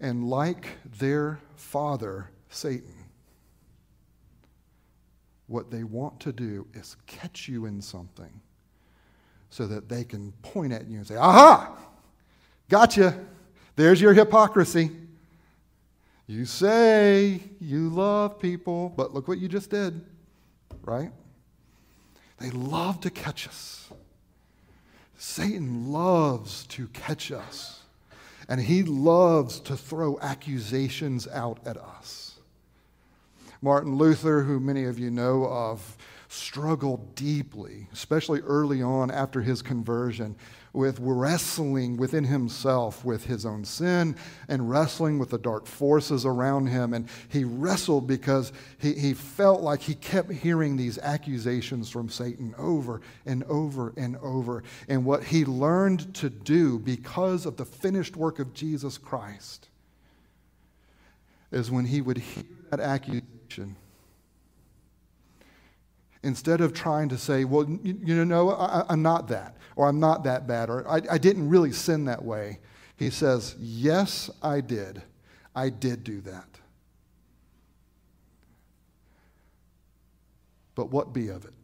And 0.00 0.28
like 0.28 0.68
their 0.98 1.40
father, 1.54 2.30
Satan, 2.50 2.94
what 5.46 5.70
they 5.70 5.84
want 5.84 6.20
to 6.20 6.32
do 6.32 6.66
is 6.74 6.96
catch 7.06 7.48
you 7.48 7.66
in 7.66 7.80
something 7.80 8.40
so 9.50 9.66
that 9.66 9.88
they 9.88 10.04
can 10.04 10.32
point 10.42 10.72
at 10.72 10.86
you 10.86 10.98
and 10.98 11.06
say, 11.06 11.16
Aha! 11.16 11.76
Gotcha! 12.68 13.18
There's 13.76 14.00
your 14.00 14.12
hypocrisy. 14.12 14.90
You 16.26 16.44
say 16.44 17.40
you 17.60 17.88
love 17.88 18.40
people, 18.40 18.92
but 18.96 19.14
look 19.14 19.28
what 19.28 19.38
you 19.38 19.48
just 19.48 19.70
did, 19.70 20.04
right? 20.82 21.12
They 22.38 22.50
love 22.50 23.00
to 23.02 23.10
catch 23.10 23.46
us. 23.46 23.88
Satan 25.16 25.92
loves 25.92 26.66
to 26.66 26.88
catch 26.88 27.30
us. 27.30 27.82
And 28.48 28.60
he 28.60 28.82
loves 28.82 29.60
to 29.60 29.76
throw 29.76 30.18
accusations 30.20 31.26
out 31.28 31.58
at 31.66 31.76
us. 31.76 32.38
Martin 33.60 33.96
Luther, 33.96 34.42
who 34.42 34.60
many 34.60 34.84
of 34.84 34.98
you 34.98 35.10
know 35.10 35.46
of, 35.46 35.96
struggled 36.28 37.14
deeply, 37.14 37.88
especially 37.92 38.40
early 38.40 38.82
on 38.82 39.10
after 39.10 39.40
his 39.40 39.62
conversion, 39.62 40.36
with 40.76 40.98
wrestling 41.00 41.96
within 41.96 42.22
himself 42.22 43.02
with 43.04 43.24
his 43.24 43.46
own 43.46 43.64
sin 43.64 44.14
and 44.48 44.70
wrestling 44.70 45.18
with 45.18 45.30
the 45.30 45.38
dark 45.38 45.66
forces 45.66 46.26
around 46.26 46.66
him. 46.66 46.92
And 46.92 47.08
he 47.28 47.44
wrestled 47.44 48.06
because 48.06 48.52
he, 48.78 48.92
he 48.92 49.14
felt 49.14 49.62
like 49.62 49.80
he 49.80 49.94
kept 49.94 50.30
hearing 50.30 50.76
these 50.76 50.98
accusations 50.98 51.88
from 51.88 52.10
Satan 52.10 52.54
over 52.58 53.00
and 53.24 53.42
over 53.44 53.94
and 53.96 54.16
over. 54.18 54.62
And 54.88 55.04
what 55.04 55.24
he 55.24 55.46
learned 55.46 56.14
to 56.16 56.28
do 56.28 56.78
because 56.78 57.46
of 57.46 57.56
the 57.56 57.64
finished 57.64 58.14
work 58.14 58.38
of 58.38 58.52
Jesus 58.52 58.98
Christ 58.98 59.68
is 61.50 61.70
when 61.70 61.86
he 61.86 62.02
would 62.02 62.18
hear 62.18 62.44
that 62.70 62.80
accusation 62.80 63.76
instead 66.26 66.60
of 66.60 66.74
trying 66.74 67.08
to 67.08 67.16
say, 67.16 67.44
well, 67.44 67.64
you, 67.82 67.98
you 68.02 68.24
know, 68.24 68.50
I, 68.50 68.92
am 68.92 69.00
not 69.00 69.28
that, 69.28 69.56
or 69.76 69.88
I'm 69.88 70.00
not 70.00 70.24
that 70.24 70.48
bad, 70.48 70.68
or 70.68 70.86
I, 70.90 71.00
I 71.08 71.18
didn't 71.18 71.48
really 71.48 71.70
sin 71.70 72.04
that 72.06 72.22
way, 72.24 72.58
he 72.96 73.10
says, 73.10 73.54
yes, 73.60 74.28
I 74.42 74.60
did. 74.60 75.02
I 75.54 75.68
did 75.68 76.02
do 76.02 76.20
that. 76.22 76.48
But 80.74 80.90
what 80.90 81.12
be 81.12 81.28
of 81.28 81.44
it? 81.44 81.54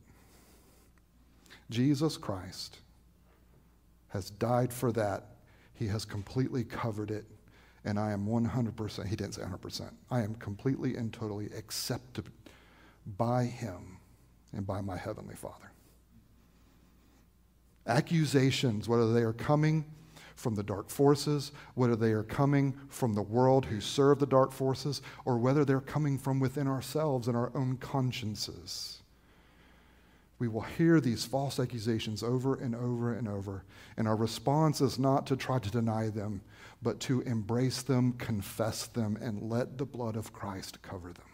Jesus 1.68 2.16
Christ 2.16 2.78
has 4.10 4.30
died 4.30 4.72
for 4.72 4.92
that. 4.92 5.24
He 5.74 5.88
has 5.88 6.04
completely 6.04 6.62
covered 6.62 7.10
it. 7.10 7.24
And 7.84 7.98
I 7.98 8.12
am 8.12 8.28
100%, 8.28 9.08
he 9.08 9.16
didn't 9.16 9.34
say 9.34 9.42
100%, 9.42 9.90
I 10.08 10.20
am 10.20 10.36
completely 10.36 10.94
and 10.94 11.12
totally 11.12 11.46
accepted 11.46 12.30
by 13.18 13.46
him 13.46 13.98
and 14.52 14.66
by 14.66 14.80
my 14.80 14.96
Heavenly 14.96 15.34
Father. 15.34 15.72
Accusations, 17.86 18.88
whether 18.88 19.12
they 19.12 19.22
are 19.22 19.32
coming 19.32 19.84
from 20.34 20.54
the 20.54 20.62
dark 20.62 20.88
forces, 20.88 21.52
whether 21.74 21.96
they 21.96 22.12
are 22.12 22.22
coming 22.22 22.74
from 22.88 23.14
the 23.14 23.22
world 23.22 23.66
who 23.66 23.80
serve 23.80 24.18
the 24.18 24.26
dark 24.26 24.52
forces, 24.52 25.02
or 25.24 25.38
whether 25.38 25.64
they're 25.64 25.80
coming 25.80 26.18
from 26.18 26.40
within 26.40 26.66
ourselves 26.66 27.28
and 27.28 27.36
our 27.36 27.52
own 27.54 27.76
consciences. 27.76 29.02
We 30.38 30.48
will 30.48 30.62
hear 30.62 31.00
these 31.00 31.24
false 31.24 31.60
accusations 31.60 32.22
over 32.22 32.56
and 32.56 32.74
over 32.74 33.14
and 33.14 33.28
over, 33.28 33.62
and 33.96 34.08
our 34.08 34.16
response 34.16 34.80
is 34.80 34.98
not 34.98 35.26
to 35.28 35.36
try 35.36 35.60
to 35.60 35.70
deny 35.70 36.08
them, 36.08 36.42
but 36.82 36.98
to 37.00 37.20
embrace 37.20 37.82
them, 37.82 38.14
confess 38.14 38.86
them, 38.86 39.16
and 39.20 39.50
let 39.50 39.78
the 39.78 39.84
blood 39.84 40.16
of 40.16 40.32
Christ 40.32 40.82
cover 40.82 41.12
them. 41.12 41.31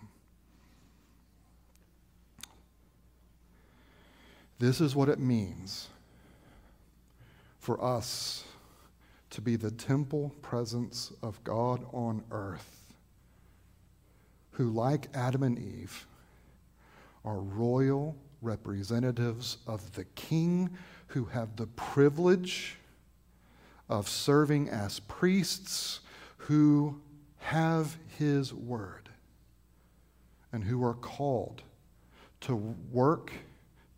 This 4.59 4.81
is 4.81 4.97
what 4.97 5.09
it 5.09 5.21
means 5.21 5.89
for 7.61 7.83
us 7.83 8.45
to 9.31 9.41
be 9.41 9.57
the 9.57 9.71
temple 9.71 10.35
presence 10.43 11.13
of 11.23 11.43
God 11.45 11.85
on 11.93 12.25
earth, 12.31 12.95
who, 14.53 14.71
like 14.71 15.09
Adam 15.15 15.43
and 15.43 15.59
Eve, 15.59 16.07
are 17.25 17.39
royal 17.39 18.17
representatives 18.43 19.59
of 19.67 19.93
the 19.93 20.05
King 20.15 20.71
who 21.09 21.27
have 21.27 21.57
the 21.57 21.67
privilege 21.67 22.77
of 23.89 24.09
serving 24.09 24.69
as 24.69 25.01
priests 25.01 26.01
who 26.37 27.01
have 27.39 27.97
his 28.19 28.53
word 28.53 29.09
and 30.53 30.65
who 30.65 30.85
are 30.85 30.95
called 30.95 31.63
to 32.41 32.55
work 32.57 33.33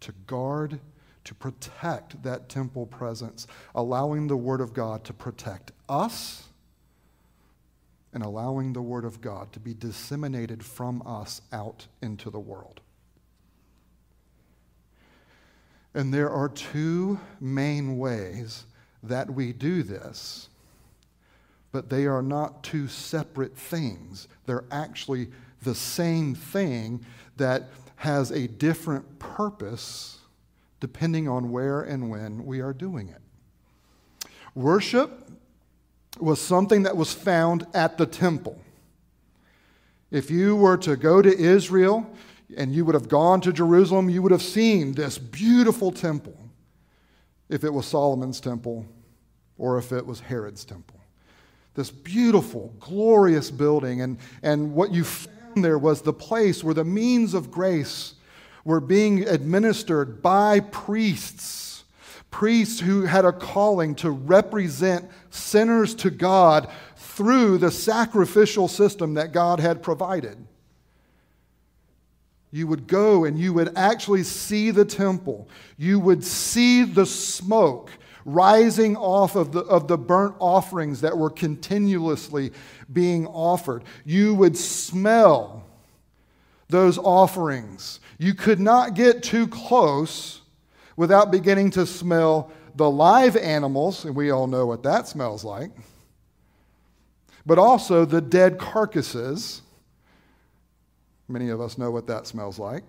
to 0.00 0.12
guard, 0.26 0.80
to 1.25 1.35
protect 1.35 2.23
that 2.23 2.49
temple 2.49 2.87
presence, 2.87 3.47
allowing 3.75 4.26
the 4.26 4.37
Word 4.37 4.61
of 4.61 4.73
God 4.73 5.04
to 5.04 5.12
protect 5.12 5.73
us 5.88 6.45
and 8.12 8.23
allowing 8.23 8.73
the 8.73 8.83
Word 8.83 9.04
of 9.04 9.21
God 9.21 9.52
to 9.52 9.61
be 9.61 9.75
disseminated 9.75 10.64
from 10.64 11.02
us 11.07 11.42
out 11.52 11.87
into 12.02 12.30
the 12.30 12.40
world. 12.40 12.80
And 15.95 16.14
there 16.14 16.30
are 16.30 16.49
two 16.49 17.19
main 17.40 17.99
ways 17.99 18.64
that 19.02 19.30
we 19.30 19.52
do 19.52 19.83
this 19.83 20.50
but 21.73 21.88
they 21.88 22.07
are 22.07 22.23
not 22.23 22.62
two 22.62 22.88
separate 22.88 23.57
things. 23.57 24.28
They're 24.47 24.64
actually 24.71 25.28
the 25.62 25.75
same 25.75 26.35
thing 26.35 27.04
that 27.37 27.69
has 28.00 28.30
a 28.30 28.49
different 28.49 29.19
purpose 29.19 30.21
depending 30.80 31.28
on 31.28 31.50
where 31.50 31.83
and 31.83 32.09
when 32.09 32.47
we 32.47 32.61
are 32.61 32.73
doing 32.73 33.11
it. 33.11 33.21
Worship 34.54 35.28
was 36.19 36.40
something 36.40 36.85
that 36.85 36.97
was 36.97 37.12
found 37.12 37.66
at 37.75 37.99
the 37.99 38.07
temple. 38.07 38.59
If 40.11 40.30
you 40.30 40.57
were 40.57 40.78
to 40.78 40.97
go 40.97 41.21
to 41.21 41.30
Israel 41.30 42.11
and 42.57 42.75
you 42.75 42.87
would 42.87 42.95
have 42.95 43.11
gone 43.11 43.42
to 43.42 43.52
Jerusalem, 43.52 44.09
you 44.09 44.23
would 44.23 44.33
have 44.33 44.40
seen 44.40 44.92
this 44.92 45.19
beautiful 45.19 45.92
temple, 45.92 46.38
if 47.50 47.64
it 47.64 47.71
was 47.75 47.85
Solomon's 47.85 48.40
temple 48.40 48.87
or 49.59 49.76
if 49.76 49.92
it 49.92 50.07
was 50.07 50.21
Herod's 50.21 50.64
temple. 50.64 50.99
This 51.75 51.90
beautiful, 51.90 52.75
glorious 52.80 53.50
building. 53.50 54.00
And, 54.00 54.16
and 54.42 54.73
what 54.73 54.90
you 54.90 55.04
there 55.57 55.78
was 55.78 56.02
the 56.02 56.12
place 56.12 56.64
where 56.64 56.75
the 56.75 56.85
means 56.85 57.35
of 57.35 57.50
grace 57.50 58.14
were 58.64 58.80
being 58.80 59.26
administered 59.28 60.23
by 60.23 60.61
priests, 60.61 61.85
priests 62.30 62.80
who 62.80 63.02
had 63.02 63.25
a 63.25 63.33
calling 63.33 63.95
to 63.97 64.11
represent 64.11 65.11
sinners 65.30 65.95
to 65.97 66.11
God 66.11 66.71
through 66.97 67.59
the 67.59 67.71
sacrificial 67.71 68.69
system 68.69 69.14
that 69.14 69.33
God 69.33 69.61
had 69.61 69.83
provided. 69.83 70.37
You 72.52 72.66
would 72.66 72.87
go 72.87 73.25
and 73.25 73.38
you 73.38 73.52
would 73.52 73.76
actually 73.76 74.25
see 74.25 74.71
the 74.71 74.85
temple. 74.85 75.49
You 75.76 76.00
would 76.00 76.25
see 76.25 76.83
the 76.83 77.07
smoke 77.07 77.90
rising 78.24 78.96
off 78.96 79.36
of 79.36 79.52
the, 79.52 79.60
of 79.60 79.88
the 79.88 79.98
burnt 79.98 80.34
offerings 80.38 81.00
that 81.00 81.16
were 81.16 81.30
continuously 81.30 82.52
being 82.92 83.26
offered. 83.26 83.84
You 84.04 84.34
would 84.34 84.56
smell 84.56 85.64
those 86.68 86.98
offerings. 86.98 88.00
You 88.18 88.34
could 88.34 88.60
not 88.60 88.94
get 88.94 89.22
too 89.22 89.46
close 89.46 90.40
without 90.96 91.30
beginning 91.30 91.70
to 91.70 91.86
smell 91.86 92.52
the 92.74 92.90
live 92.90 93.36
animals, 93.36 94.04
and 94.04 94.14
we 94.14 94.30
all 94.30 94.46
know 94.46 94.66
what 94.66 94.82
that 94.84 95.08
smells 95.08 95.44
like, 95.44 95.70
but 97.44 97.58
also 97.58 98.04
the 98.04 98.20
dead 98.20 98.58
carcasses. 98.58 99.62
Many 101.28 101.48
of 101.48 101.60
us 101.60 101.78
know 101.78 101.90
what 101.90 102.06
that 102.06 102.26
smells 102.26 102.58
like. 102.58 102.84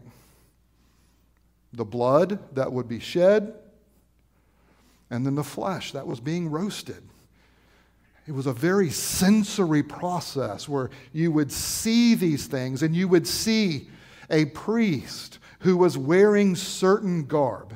The 1.73 1.85
blood 1.85 2.39
that 2.55 2.71
would 2.71 2.88
be 2.88 3.00
shed, 3.00 3.53
and 5.12 5.25
then 5.25 5.36
the 5.36 5.44
flesh 5.44 5.91
that 5.91 6.08
was 6.08 6.20
being 6.20 6.50
roasted. 6.50 7.03
It 8.25 8.32
was 8.32 8.48
a 8.48 8.53
very 8.53 8.89
sensory 8.89 9.84
process 9.84 10.70
where 10.70 10.89
you 11.12 11.32
would 11.34 11.51
see 11.51 12.15
these 12.15 12.48
things 12.48 12.82
and 12.82 12.96
you 12.96 13.08
would 13.10 13.27
see 13.27 13.89
a 14.30 14.46
priest 14.46 15.39
who 15.60 15.75
was 15.75 15.98
wearing 15.98 16.56
certain 16.56 17.25
garb. 17.25 17.75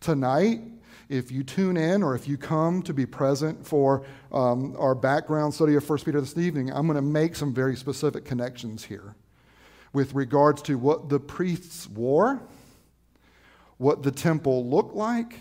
Tonight, 0.00 0.60
if 1.08 1.32
you 1.32 1.42
tune 1.42 1.76
in 1.76 2.02
or 2.02 2.14
if 2.14 2.28
you 2.28 2.38
come 2.38 2.82
to 2.82 2.94
be 2.94 3.04
present 3.04 3.66
for 3.66 4.04
um, 4.30 4.76
our 4.78 4.94
background 4.94 5.52
study 5.52 5.74
of 5.74 5.88
1 5.88 5.98
Peter 6.00 6.20
this 6.20 6.38
evening, 6.38 6.70
I'm 6.70 6.86
going 6.86 6.96
to 6.96 7.02
make 7.02 7.34
some 7.34 7.52
very 7.52 7.74
specific 7.76 8.24
connections 8.24 8.84
here 8.84 9.16
with 9.92 10.14
regards 10.14 10.62
to 10.62 10.78
what 10.78 11.08
the 11.08 11.18
priests 11.18 11.88
wore, 11.88 12.40
what 13.78 14.02
the 14.02 14.10
temple 14.12 14.68
looked 14.68 14.94
like, 14.94 15.40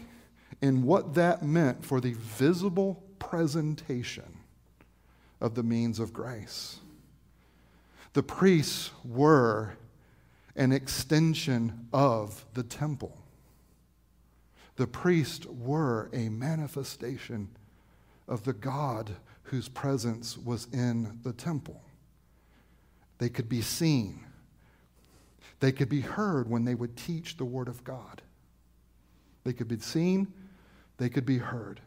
and 0.63 0.82
what 0.86 1.15
that 1.15 1.43
meant 1.43 1.84
for 1.84 2.00
the 2.00 2.13
visible 2.13 3.03
presentation 3.20 4.38
of 5.41 5.55
the 5.55 5.62
means 5.62 6.00
of 6.00 6.13
grace. 6.13 6.79
The 8.13 8.24
priests 8.24 8.91
were 9.03 9.75
an 10.55 10.72
extension 10.72 11.89
of 11.91 12.46
the 12.53 12.63
temple. 12.63 13.17
The 14.77 14.87
priests 14.87 15.46
were 15.48 16.09
a 16.14 16.29
manifestation 16.29 17.50
of 18.29 18.46
the 18.46 18.53
God 18.53 19.18
whose 19.44 19.68
presence 19.68 20.37
was 20.37 20.70
in 20.72 21.20
the 21.24 21.33
temple. 21.33 21.81
They 23.18 23.27
could 23.27 23.50
be 23.50 23.61
seen, 23.61 24.24
they 25.59 25.74
could 25.74 25.90
be 25.90 26.01
heard 26.01 26.50
when 26.50 26.64
they 26.64 26.75
would 26.75 26.96
teach 26.96 27.35
the 27.35 27.44
Word 27.44 27.68
of 27.68 27.83
God. 27.83 28.22
They 29.44 29.51
could 29.51 29.68
be 29.68 29.79
seen, 29.79 30.31
they 31.03 31.09
could 31.09 31.25
be 31.25 31.37
heard. 31.37 31.81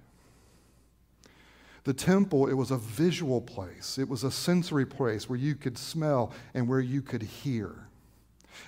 The 1.85 1.95
temple, 1.95 2.49
it 2.49 2.55
was 2.55 2.71
a 2.71 2.77
visual 2.77 3.41
place, 3.41 3.97
it 3.97 4.09
was 4.09 4.25
a 4.25 4.31
sensory 4.31 4.85
place 4.85 5.29
where 5.29 5.39
you 5.39 5.55
could 5.55 5.79
smell 5.79 6.33
and 6.53 6.69
where 6.69 6.81
you 6.81 7.01
could 7.01 7.23
hear. 7.23 7.75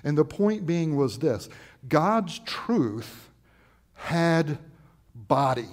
And 0.04 0.16
the 0.16 0.24
point 0.24 0.66
being 0.66 0.96
was 0.96 1.18
this 1.18 1.48
God's 1.88 2.38
truth 2.40 3.28
had 3.94 4.58
body, 5.14 5.68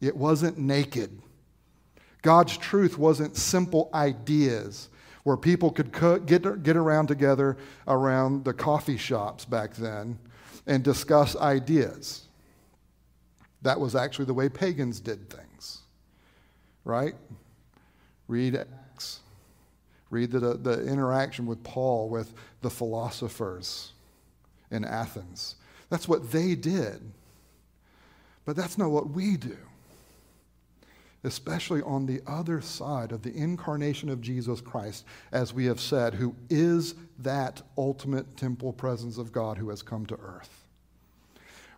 it 0.00 0.16
wasn't 0.16 0.56
naked. 0.56 1.20
God's 2.22 2.56
truth 2.56 2.96
wasn't 2.96 3.36
simple 3.36 3.90
ideas 3.92 4.88
where 5.24 5.36
people 5.36 5.70
could 5.70 5.92
get, 6.24 6.62
get 6.62 6.76
around 6.76 7.08
together 7.08 7.58
around 7.86 8.46
the 8.46 8.54
coffee 8.54 8.96
shops 8.96 9.44
back 9.44 9.74
then 9.74 10.18
and 10.66 10.82
discuss 10.82 11.36
ideas. 11.36 12.28
That 13.64 13.80
was 13.80 13.96
actually 13.96 14.26
the 14.26 14.34
way 14.34 14.50
pagans 14.50 15.00
did 15.00 15.30
things, 15.30 15.80
right? 16.84 17.14
Read 18.28 18.54
Acts. 18.54 19.20
Read 20.10 20.32
the, 20.32 20.38
the 20.38 20.86
interaction 20.86 21.46
with 21.46 21.62
Paul 21.64 22.10
with 22.10 22.34
the 22.60 22.68
philosophers 22.68 23.92
in 24.70 24.84
Athens. 24.84 25.56
That's 25.88 26.06
what 26.06 26.30
they 26.30 26.54
did. 26.54 27.00
But 28.44 28.54
that's 28.54 28.76
not 28.76 28.90
what 28.90 29.08
we 29.08 29.38
do, 29.38 29.56
especially 31.24 31.80
on 31.80 32.04
the 32.04 32.20
other 32.26 32.60
side 32.60 33.12
of 33.12 33.22
the 33.22 33.34
incarnation 33.34 34.10
of 34.10 34.20
Jesus 34.20 34.60
Christ, 34.60 35.06
as 35.32 35.54
we 35.54 35.64
have 35.64 35.80
said, 35.80 36.12
who 36.12 36.36
is 36.50 36.96
that 37.20 37.62
ultimate 37.78 38.36
temple 38.36 38.74
presence 38.74 39.16
of 39.16 39.32
God 39.32 39.56
who 39.56 39.70
has 39.70 39.80
come 39.80 40.04
to 40.06 40.16
earth 40.16 40.63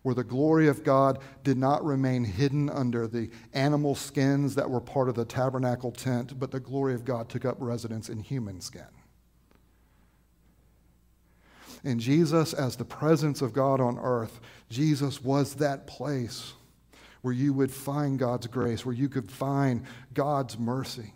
where 0.07 0.15
the 0.15 0.23
glory 0.23 0.69
of 0.69 0.85
God 0.85 1.19
did 1.43 1.59
not 1.59 1.85
remain 1.85 2.23
hidden 2.23 2.71
under 2.71 3.09
the 3.09 3.29
animal 3.55 3.97
skins 3.97 4.55
that 4.55 4.71
were 4.71 4.81
part 4.81 5.09
of 5.09 5.17
the 5.17 5.25
tabernacle 5.25 5.91
tent, 5.91 6.39
but 6.39 6.53
the 6.53 6.61
glory 6.61 6.95
of 6.95 7.05
God 7.05 7.29
took 7.29 7.45
up 7.45 7.57
residence 7.59 8.09
in 8.09 8.21
human 8.21 8.61
skin. 8.61 8.87
And 11.83 11.99
Jesus, 11.99 12.53
as 12.53 12.77
the 12.77 12.85
presence 12.85 13.43
of 13.43 13.53
God 13.53 13.81
on 13.81 13.99
earth, 13.99 14.39
Jesus 14.71 15.25
was 15.25 15.57
that 15.57 15.89
place 15.89 16.53
where 17.23 17.35
you 17.35 17.53
would 17.53 17.73
find 17.73 18.17
God's 18.17 18.47
grace, 18.47 18.87
where 18.87 18.95
you 18.95 19.09
could 19.09 19.29
find 19.29 19.83
God's 20.15 20.57
mercy. 20.57 21.15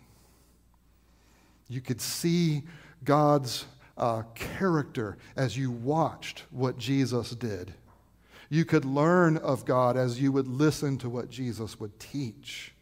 You 1.69 1.79
could 1.79 2.01
see 2.01 2.63
God's 3.05 3.63
uh, 3.97 4.23
character 4.35 5.17
as 5.37 5.55
you 5.55 5.71
watched 5.71 6.43
what 6.51 6.77
Jesus 6.77 7.29
did. 7.29 7.73
You 8.51 8.65
could 8.65 8.83
learn 8.83 9.37
of 9.37 9.63
God 9.63 9.95
as 9.95 10.21
you 10.21 10.33
would 10.33 10.45
listen 10.45 10.97
to 10.97 11.09
what 11.09 11.29
Jesus 11.29 11.79
would 11.79 11.97
teach. 12.01 12.73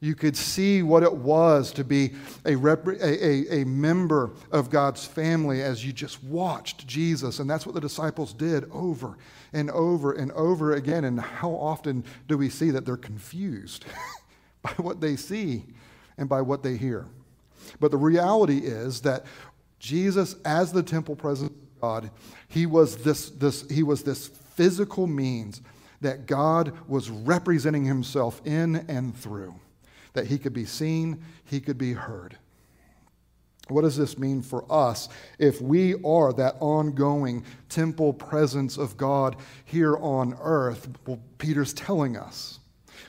You 0.00 0.16
could 0.16 0.36
see 0.36 0.82
what 0.82 1.04
it 1.04 1.14
was 1.14 1.70
to 1.74 1.84
be 1.84 2.14
a, 2.44 2.56
rep- 2.56 2.88
a, 2.88 3.24
a, 3.24 3.62
a 3.62 3.64
member 3.64 4.32
of 4.50 4.70
God's 4.70 5.06
family 5.06 5.62
as 5.62 5.86
you 5.86 5.92
just 5.92 6.20
watched 6.24 6.84
Jesus. 6.88 7.38
And 7.38 7.48
that's 7.48 7.64
what 7.64 7.76
the 7.76 7.80
disciples 7.80 8.32
did 8.32 8.68
over 8.72 9.16
and 9.52 9.70
over 9.70 10.14
and 10.14 10.32
over 10.32 10.74
again. 10.74 11.04
And 11.04 11.20
how 11.20 11.50
often 11.50 12.02
do 12.26 12.36
we 12.36 12.50
see 12.50 12.72
that 12.72 12.84
they're 12.84 12.96
confused 12.96 13.84
by 14.62 14.72
what 14.78 15.00
they 15.00 15.14
see 15.14 15.62
and 16.18 16.28
by 16.28 16.40
what 16.40 16.64
they 16.64 16.76
hear? 16.76 17.06
But 17.78 17.92
the 17.92 17.98
reality 17.98 18.58
is 18.58 19.02
that 19.02 19.26
Jesus, 19.78 20.34
as 20.44 20.72
the 20.72 20.82
temple 20.82 21.14
presence 21.14 21.50
of 21.50 21.80
God, 21.80 22.10
he 22.48 22.66
was 22.66 22.96
this, 22.96 23.30
this, 23.30 23.70
he 23.70 23.84
was 23.84 24.02
this 24.02 24.32
physical 24.62 25.08
means 25.08 25.60
that 26.02 26.26
God 26.26 26.72
was 26.86 27.10
representing 27.10 27.84
himself 27.84 28.40
in 28.44 28.76
and 28.86 29.12
through, 29.16 29.56
that 30.12 30.28
he 30.28 30.38
could 30.38 30.52
be 30.52 30.66
seen, 30.66 31.24
he 31.44 31.58
could 31.58 31.76
be 31.76 31.94
heard. 31.94 32.38
What 33.66 33.82
does 33.82 33.96
this 33.96 34.16
mean 34.16 34.40
for 34.40 34.64
us 34.70 35.08
if 35.40 35.60
we 35.60 35.94
are 36.04 36.32
that 36.34 36.54
ongoing 36.60 37.44
temple 37.70 38.12
presence 38.12 38.78
of 38.78 38.96
God 38.96 39.34
here 39.64 39.96
on 39.96 40.38
earth? 40.40 40.88
Well, 41.08 41.18
Peter's 41.38 41.74
telling 41.74 42.16
us. 42.16 42.60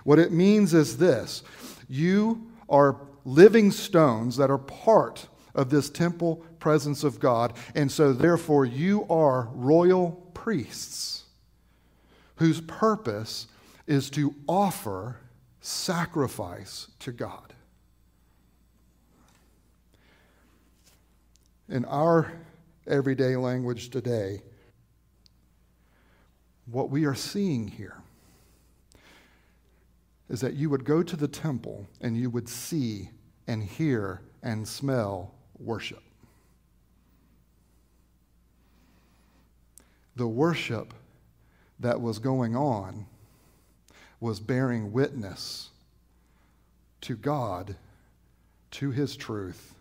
What 0.05 0.17
it 0.17 0.31
means 0.31 0.73
is 0.73 0.97
this 0.97 1.43
you 1.87 2.47
are 2.67 2.97
living 3.25 3.69
stones 3.69 4.37
that 4.37 4.49
are 4.49 4.57
part 4.57 5.27
of 5.53 5.69
this 5.69 5.91
temple 5.91 6.37
presence 6.57 7.03
of 7.03 7.19
God, 7.19 7.53
and 7.75 7.91
so 7.91 8.11
therefore 8.11 8.65
you 8.65 9.05
are 9.07 9.49
royal 9.53 10.13
priests 10.33 11.22
whose 12.35 12.61
purpose 12.61 13.47
is 13.87 14.09
to 14.11 14.33
offer 14.47 15.17
sacrifice 15.61 16.87
to 16.99 17.11
God. 17.11 17.53
In 21.69 21.85
our 21.85 22.31
everyday 22.87 23.35
language 23.35 23.89
today, 23.89 24.41
what 26.65 26.89
we 26.89 27.05
are 27.05 27.15
seeing 27.15 27.67
here 27.67 27.97
is 30.29 30.41
that 30.41 30.53
you 30.53 30.69
would 30.69 30.85
go 30.85 31.03
to 31.03 31.15
the 31.15 31.27
temple 31.27 31.87
and 32.01 32.17
you 32.17 32.29
would 32.29 32.49
see 32.49 33.09
and 33.47 33.63
hear 33.63 34.21
and 34.41 34.67
smell 34.67 35.33
worship. 35.59 36.01
The 40.15 40.27
worship 40.27 40.93
that 41.79 42.01
was 42.01 42.19
going 42.19 42.55
on 42.55 43.05
was 44.19 44.39
bearing 44.39 44.93
witness 44.93 45.69
to 47.01 47.15
God, 47.15 47.75
to 48.71 48.91
his 48.91 49.17
truth, 49.17 49.75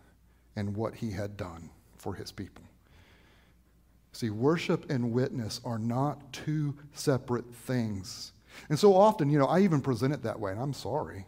and 0.56 0.74
what 0.76 0.96
he 0.96 1.12
had 1.12 1.36
done 1.36 1.70
for 1.96 2.14
his 2.14 2.32
people. 2.32 2.64
See, 4.12 4.30
worship 4.30 4.90
and 4.90 5.12
witness 5.12 5.60
are 5.64 5.78
not 5.78 6.32
two 6.32 6.74
separate 6.92 7.46
things. 7.54 8.32
And 8.68 8.78
so 8.78 8.94
often, 8.94 9.30
you 9.30 9.38
know, 9.38 9.46
I 9.46 9.60
even 9.60 9.80
present 9.80 10.12
it 10.12 10.22
that 10.24 10.38
way, 10.38 10.52
and 10.52 10.60
I'm 10.60 10.74
sorry. 10.74 11.24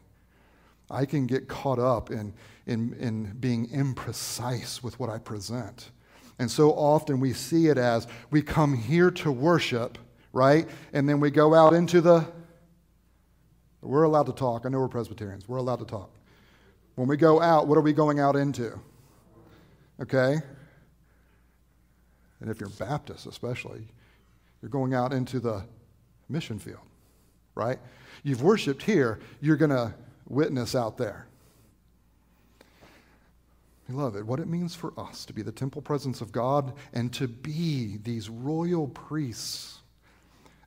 I 0.90 1.06
can 1.06 1.26
get 1.26 1.48
caught 1.48 1.78
up 1.78 2.10
in, 2.10 2.34
in, 2.66 2.94
in 2.94 3.36
being 3.40 3.68
imprecise 3.68 4.82
with 4.82 4.98
what 5.00 5.08
I 5.08 5.18
present. 5.18 5.90
And 6.38 6.50
so 6.50 6.72
often 6.72 7.20
we 7.20 7.32
see 7.32 7.68
it 7.68 7.78
as 7.78 8.06
we 8.30 8.42
come 8.42 8.76
here 8.76 9.10
to 9.12 9.32
worship, 9.32 9.96
right? 10.34 10.68
And 10.92 11.08
then 11.08 11.20
we 11.20 11.30
go 11.30 11.54
out 11.54 11.72
into 11.72 12.02
the. 12.02 12.26
We're 13.80 14.02
allowed 14.02 14.26
to 14.26 14.32
talk. 14.32 14.66
I 14.66 14.68
know 14.68 14.80
we're 14.80 14.88
Presbyterians. 14.88 15.48
We're 15.48 15.58
allowed 15.58 15.78
to 15.78 15.84
talk. 15.84 16.10
When 16.96 17.08
we 17.08 17.16
go 17.16 17.40
out, 17.40 17.66
what 17.66 17.78
are 17.78 17.82
we 17.82 17.92
going 17.92 18.18
out 18.18 18.36
into? 18.36 18.78
Okay? 20.00 20.38
And 22.40 22.50
if 22.50 22.60
you're 22.60 22.70
Baptist, 22.70 23.26
especially, 23.26 23.86
you're 24.60 24.70
going 24.70 24.94
out 24.94 25.12
into 25.12 25.38
the 25.38 25.64
mission 26.28 26.58
field, 26.58 26.80
right? 27.54 27.78
You've 28.22 28.42
worshiped 28.42 28.82
here, 28.82 29.18
you're 29.40 29.56
going 29.56 29.70
to 29.70 29.94
witness 30.28 30.74
out 30.74 30.96
there. 30.96 31.26
Beloved, 33.86 34.26
what 34.26 34.40
it 34.40 34.48
means 34.48 34.74
for 34.74 34.98
us 34.98 35.26
to 35.26 35.34
be 35.34 35.42
the 35.42 35.52
temple 35.52 35.82
presence 35.82 36.22
of 36.22 36.32
God 36.32 36.72
and 36.94 37.12
to 37.14 37.28
be 37.28 37.98
these 38.02 38.30
royal 38.30 38.88
priests 38.88 39.80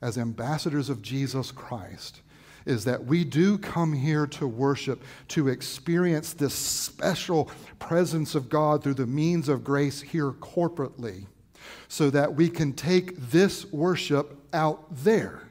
as 0.02 0.18
ambassadors 0.18 0.90
of 0.90 1.02
Jesus 1.02 1.52
Christ 1.52 2.22
is 2.66 2.84
that 2.84 3.06
we 3.06 3.24
do 3.24 3.58
come 3.58 3.94
here 3.94 4.28
to 4.28 4.46
worship, 4.46 5.02
to 5.30 5.48
experience 5.48 6.34
this 6.34 6.54
special 6.54 7.50
presence 7.80 8.36
of 8.36 8.50
God 8.50 8.84
through 8.84 8.96
the 8.96 9.08
means 9.08 9.48
of 9.48 9.64
grace 9.64 10.02
here 10.02 10.32
corporately, 10.32 11.28
so 11.88 12.10
that 12.10 12.36
we 12.36 12.50
can 12.50 12.74
take 12.74 13.16
this 13.18 13.66
worship 13.72 14.38
out 14.54 14.84
there 14.92 15.48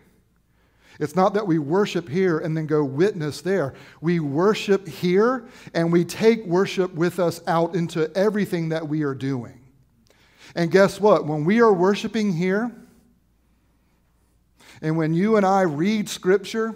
it's 0.98 1.16
not 1.16 1.35
that 1.35 1.46
we 1.46 1.59
worship 1.59 2.09
here 2.09 2.38
and 2.38 2.56
then 2.56 2.66
go 2.66 2.82
witness 2.85 3.42
there. 3.42 3.74
We 4.00 4.20
worship 4.20 4.88
here 4.88 5.46
and 5.74 5.92
we 5.92 6.04
take 6.04 6.44
worship 6.46 6.94
with 6.94 7.18
us 7.18 7.42
out 7.46 7.74
into 7.74 8.11
everything 8.16 8.70
that 8.70 8.87
we 8.87 9.02
are 9.02 9.14
doing. 9.14 9.61
And 10.54 10.70
guess 10.70 11.00
what? 11.00 11.26
When 11.26 11.44
we 11.44 11.61
are 11.61 11.72
worshiping 11.72 12.32
here, 12.32 12.72
and 14.82 14.96
when 14.96 15.14
you 15.14 15.36
and 15.36 15.46
I 15.46 15.62
read 15.62 16.08
Scripture, 16.08 16.74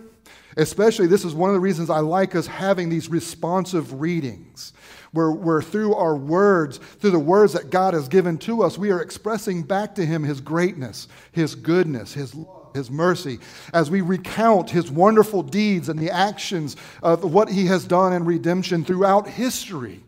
especially 0.57 1.07
this 1.07 1.25
is 1.25 1.35
one 1.35 1.51
of 1.51 1.55
the 1.55 1.61
reasons 1.61 1.91
I 1.91 2.01
like 2.01 2.35
us 2.35 2.47
having 2.47 2.89
these 2.89 3.09
responsive 3.09 4.01
readings, 4.01 4.73
where, 5.13 5.33
where 5.33 5.63
through 5.63 5.95
our 5.95 6.17
words, 6.17 6.79
through 6.79 7.11
the 7.11 7.19
words 7.19 7.53
that 7.53 7.71
God 7.71 7.95
has 7.95 8.09
given 8.09 8.39
to 8.39 8.63
us, 8.63 8.79
we 8.79 8.91
are 8.91 9.03
expressing 9.03 9.63
back 9.63 9.95
to 9.97 10.07
Him 10.07 10.23
His 10.23 10.41
greatness, 10.41 11.09
His 11.33 11.55
goodness, 11.55 12.15
His 12.15 12.35
love 12.35 12.61
his 12.75 12.91
mercy, 12.91 13.39
as 13.73 13.91
we 13.91 14.01
recount 14.01 14.71
his 14.71 14.91
wonderful 14.91 15.43
deeds 15.43 15.89
and 15.89 15.99
the 15.99 16.11
actions 16.11 16.77
of 17.03 17.25
what 17.25 17.49
he 17.49 17.67
has 17.67 17.85
done 17.85 18.13
in 18.13 18.25
redemption 18.25 18.85
throughout 18.85 19.29
history. 19.29 20.01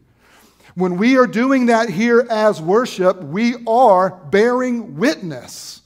When 0.75 0.97
we 0.97 1.19
are 1.19 1.27
doing 1.27 1.67
that 1.67 1.91
here 1.91 2.27
as 2.31 2.61
worship, 2.61 3.23
we 3.23 3.57
are 3.67 4.11
bearing 4.31 4.97
witness 4.97 5.82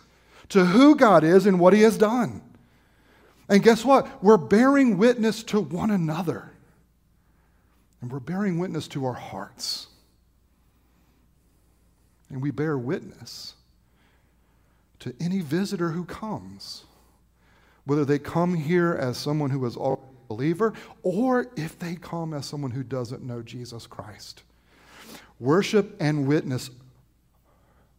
to 0.51 0.65
who 0.65 0.97
God 0.97 1.25
is 1.25 1.47
and 1.47 1.59
what 1.59 1.73
he 1.73 1.83
has 1.83 1.97
done. 1.97 2.43
And 3.49 3.63
guess 3.63 3.85
what? 3.85 4.23
We're 4.23 4.37
bearing 4.37 4.99
witness 4.99 5.43
to 5.45 5.61
one 5.61 5.91
another. 5.91 6.51
And 8.01 8.11
we're 8.11 8.21
bearing 8.21 8.59
witness 8.59 8.89
to 8.89 9.05
our 9.07 9.15
hearts. 9.15 9.89
And 12.29 12.43
we 12.43 12.51
bear 12.51 12.77
witness 12.77 13.55
to 15.01 15.15
any 15.21 15.41
visitor 15.41 15.91
who 15.91 16.05
comes, 16.05 16.85
whether 17.85 18.05
they 18.05 18.19
come 18.19 18.55
here 18.55 18.93
as 18.93 19.17
someone 19.17 19.51
who 19.51 19.65
is 19.65 19.77
already 19.77 20.03
a 20.03 20.29
believer 20.29 20.73
or 21.05 21.47
if 21.57 21.79
they 21.79 21.95
come 21.95 22.35
as 22.35 22.47
someone 22.47 22.73
who 22.73 22.83
doesn't 22.83 23.23
know 23.23 23.43
Jesus 23.43 23.87
Christ. 23.87 24.43
Worship 25.39 25.97
and 26.01 26.27
witness 26.27 26.71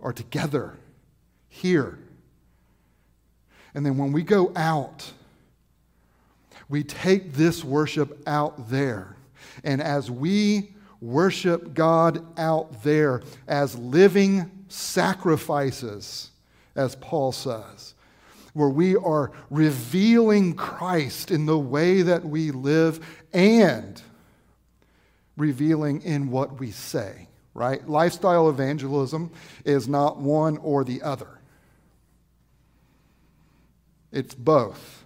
are 0.01 0.11
together 0.11 0.77
here. 1.47 1.99
And 3.77 3.85
then 3.85 3.95
when 3.95 4.11
we 4.11 4.23
go 4.23 4.51
out, 4.55 5.13
we 6.67 6.83
take 6.83 7.33
this 7.33 7.63
worship 7.63 8.27
out 8.27 8.71
there. 8.71 9.15
And 9.63 9.83
as 9.83 10.09
we 10.09 10.71
worship 10.99 11.75
God 11.75 12.25
out 12.39 12.81
there 12.81 13.21
as 13.47 13.77
living 13.77 14.49
sacrifices, 14.67 16.31
as 16.75 16.95
Paul 16.95 17.31
says, 17.31 17.93
where 18.53 18.67
we 18.67 18.95
are 18.95 19.31
revealing 19.51 20.55
Christ 20.55 21.29
in 21.29 21.45
the 21.45 21.59
way 21.59 22.01
that 22.01 22.25
we 22.25 22.49
live 22.49 22.99
and 23.31 24.01
revealing 25.37 26.01
in 26.01 26.31
what 26.31 26.59
we 26.59 26.71
say, 26.71 27.27
right? 27.53 27.87
Lifestyle 27.87 28.49
evangelism 28.49 29.29
is 29.65 29.87
not 29.87 30.17
one 30.17 30.57
or 30.57 30.83
the 30.83 31.03
other, 31.03 31.36
it's 34.17 34.33
both. 34.33 35.05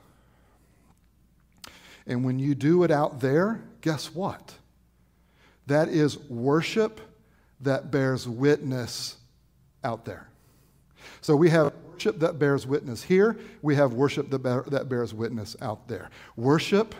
And 2.07 2.23
when 2.23 2.39
you 2.39 2.55
do 2.55 2.83
it 2.83 2.91
out 2.91 3.19
there, 3.19 3.61
guess 3.81 4.15
what? 4.15 4.53
That 5.67 5.89
is 5.89 6.17
worship 6.17 7.01
that 7.59 7.91
bears 7.91 8.25
witness 8.25 9.17
out 9.83 10.05
there. 10.05 10.29
So 11.19 11.35
we 11.35 11.49
have 11.49 11.73
worship 11.91 12.19
that 12.19 12.39
bears 12.39 12.65
witness 12.65 13.03
here, 13.03 13.37
we 13.61 13.75
have 13.75 13.93
worship 13.93 14.29
that, 14.29 14.39
bear, 14.39 14.63
that 14.67 14.87
bears 14.87 15.13
witness 15.13 15.57
out 15.61 15.89
there. 15.89 16.09
Worship 16.37 16.95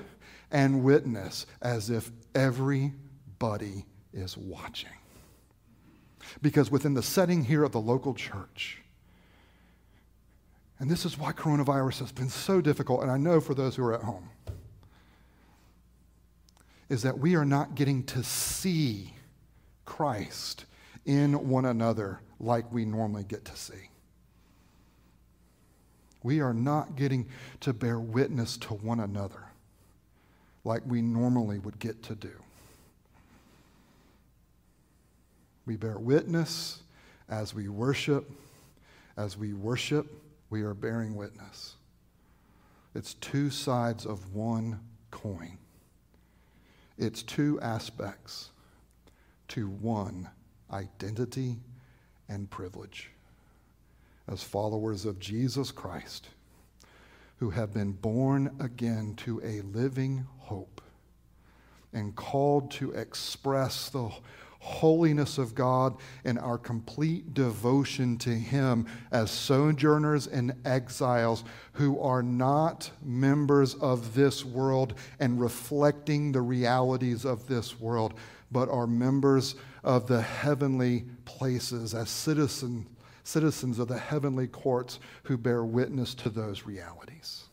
and 0.52 0.84
witness 0.84 1.46
as 1.62 1.90
if 1.90 2.12
everybody 2.36 3.86
is 4.12 4.38
watching. 4.38 4.90
Because 6.42 6.70
within 6.70 6.94
the 6.94 7.04
setting 7.04 7.46
here 7.46 7.64
of 7.64 7.72
the 7.72 7.80
local 7.80 8.14
church, 8.14 8.81
and 10.82 10.90
this 10.90 11.06
is 11.06 11.16
why 11.16 11.32
coronavirus 11.32 12.00
has 12.00 12.12
been 12.12 12.28
so 12.28 12.60
difficult, 12.60 13.04
and 13.04 13.12
I 13.12 13.18
know 13.18 13.40
for 13.40 13.54
those 13.54 13.76
who 13.76 13.84
are 13.86 13.94
at 13.94 14.02
home, 14.02 14.28
is 16.90 17.04
that 17.04 17.20
we 17.20 17.36
are 17.36 17.46
not 17.46 17.76
getting 17.76 18.04
to 18.06 18.24
see 18.24 19.14
Christ 19.86 20.66
in 21.06 21.48
one 21.48 21.66
another 21.66 22.20
like 22.40 22.72
we 22.72 22.84
normally 22.84 23.24
get 23.24 23.46
to 23.46 23.56
see. 23.56 23.90
We 26.24 26.42
are 26.42 26.54
not 26.54 26.96
getting 26.96 27.28
to 27.60 27.74
bear 27.74 28.00
witness 28.00 28.58
to 28.58 28.74
one 28.74 29.02
another 29.02 29.44
like 30.64 30.82
we 30.88 31.04
normally 31.04 31.60
would 31.60 31.78
get 31.78 32.02
to 32.04 32.16
do. 32.16 32.34
We 35.68 35.76
bear 35.76 36.00
witness 36.00 36.82
as 37.30 37.54
we 37.54 37.68
worship. 37.68 38.32
As 39.18 39.38
we 39.38 39.54
worship, 39.54 40.08
we 40.52 40.62
are 40.62 40.76
bearing 40.76 41.16
witness. 41.16 41.78
It's 42.94 43.16
two 43.16 43.50
sides 43.50 44.06
of 44.06 44.36
one 44.36 44.82
coin. 45.10 45.58
It's 46.98 47.24
two 47.24 47.60
aspects 47.62 48.52
to 49.48 49.68
one 49.68 50.30
identity 50.72 51.58
and 52.30 52.50
privilege 52.50 53.10
as 54.28 54.44
followers 54.44 55.06
of 55.06 55.20
Jesus 55.20 55.72
Christ 55.72 56.28
who 57.38 57.50
have 57.50 57.74
been 57.74 57.94
born 57.94 58.56
again 58.60 59.16
to 59.18 59.42
a 59.44 59.62
living 59.62 60.28
hope 60.38 60.82
and 61.94 62.16
called 62.16 62.72
to 62.72 62.92
express 62.92 63.90
the 63.90 64.12
holiness 64.62 65.40
of 65.40 65.56
God 65.56 65.98
and 66.24 66.38
our 66.38 66.58
complete 66.58 67.34
devotion 67.34 68.18
to 68.20 68.30
Him 68.30 68.86
as 69.12 69.32
sojourners 69.32 70.28
and 70.28 70.54
exiles 70.66 71.44
who 71.74 72.00
are 72.00 72.22
not 72.22 72.92
members 73.04 73.74
of 73.76 74.14
this 74.14 74.46
world 74.46 74.94
and 75.20 75.42
reflecting 75.42 76.32
the 76.32 76.42
realities 76.42 77.26
of 77.26 77.48
this 77.48 77.80
world, 77.80 78.14
but 78.52 78.70
are 78.70 78.86
members 78.86 79.56
of 79.84 80.06
the 80.06 80.22
heavenly 80.22 81.06
places 81.26 81.96
as 81.96 82.12
citizens, 82.12 82.88
citizens 83.24 83.80
of 83.80 83.88
the 83.88 83.98
heavenly 83.98 84.48
courts 84.48 85.00
who 85.24 85.38
bear 85.38 85.66
witness 85.66 86.14
to 86.14 86.30
those 86.30 86.68
realities. 86.68 87.46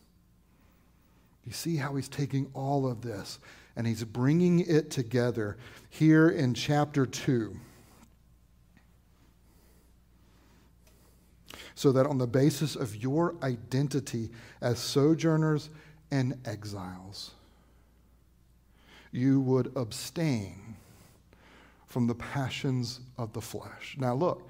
You 1.43 1.53
see 1.53 1.77
how 1.77 1.95
he's 1.95 2.07
taking 2.07 2.51
all 2.53 2.87
of 2.87 3.01
this 3.01 3.39
and 3.75 3.87
he's 3.87 4.03
bringing 4.03 4.59
it 4.59 4.91
together 4.91 5.57
here 5.89 6.29
in 6.29 6.53
chapter 6.53 7.05
2. 7.05 7.55
So 11.75 11.91
that 11.93 12.05
on 12.05 12.17
the 12.17 12.27
basis 12.27 12.75
of 12.75 12.95
your 12.95 13.35
identity 13.41 14.31
as 14.61 14.79
sojourners 14.79 15.69
and 16.11 16.37
exiles, 16.45 17.31
you 19.11 19.39
would 19.41 19.71
abstain 19.75 20.75
from 21.87 22.05
the 22.07 22.15
passions 22.15 22.99
of 23.17 23.33
the 23.33 23.41
flesh. 23.41 23.95
Now, 23.97 24.13
look, 24.13 24.47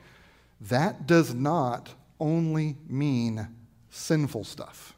that 0.61 1.07
does 1.07 1.33
not 1.33 1.93
only 2.19 2.75
mean 2.87 3.47
sinful 3.89 4.43
stuff, 4.43 4.93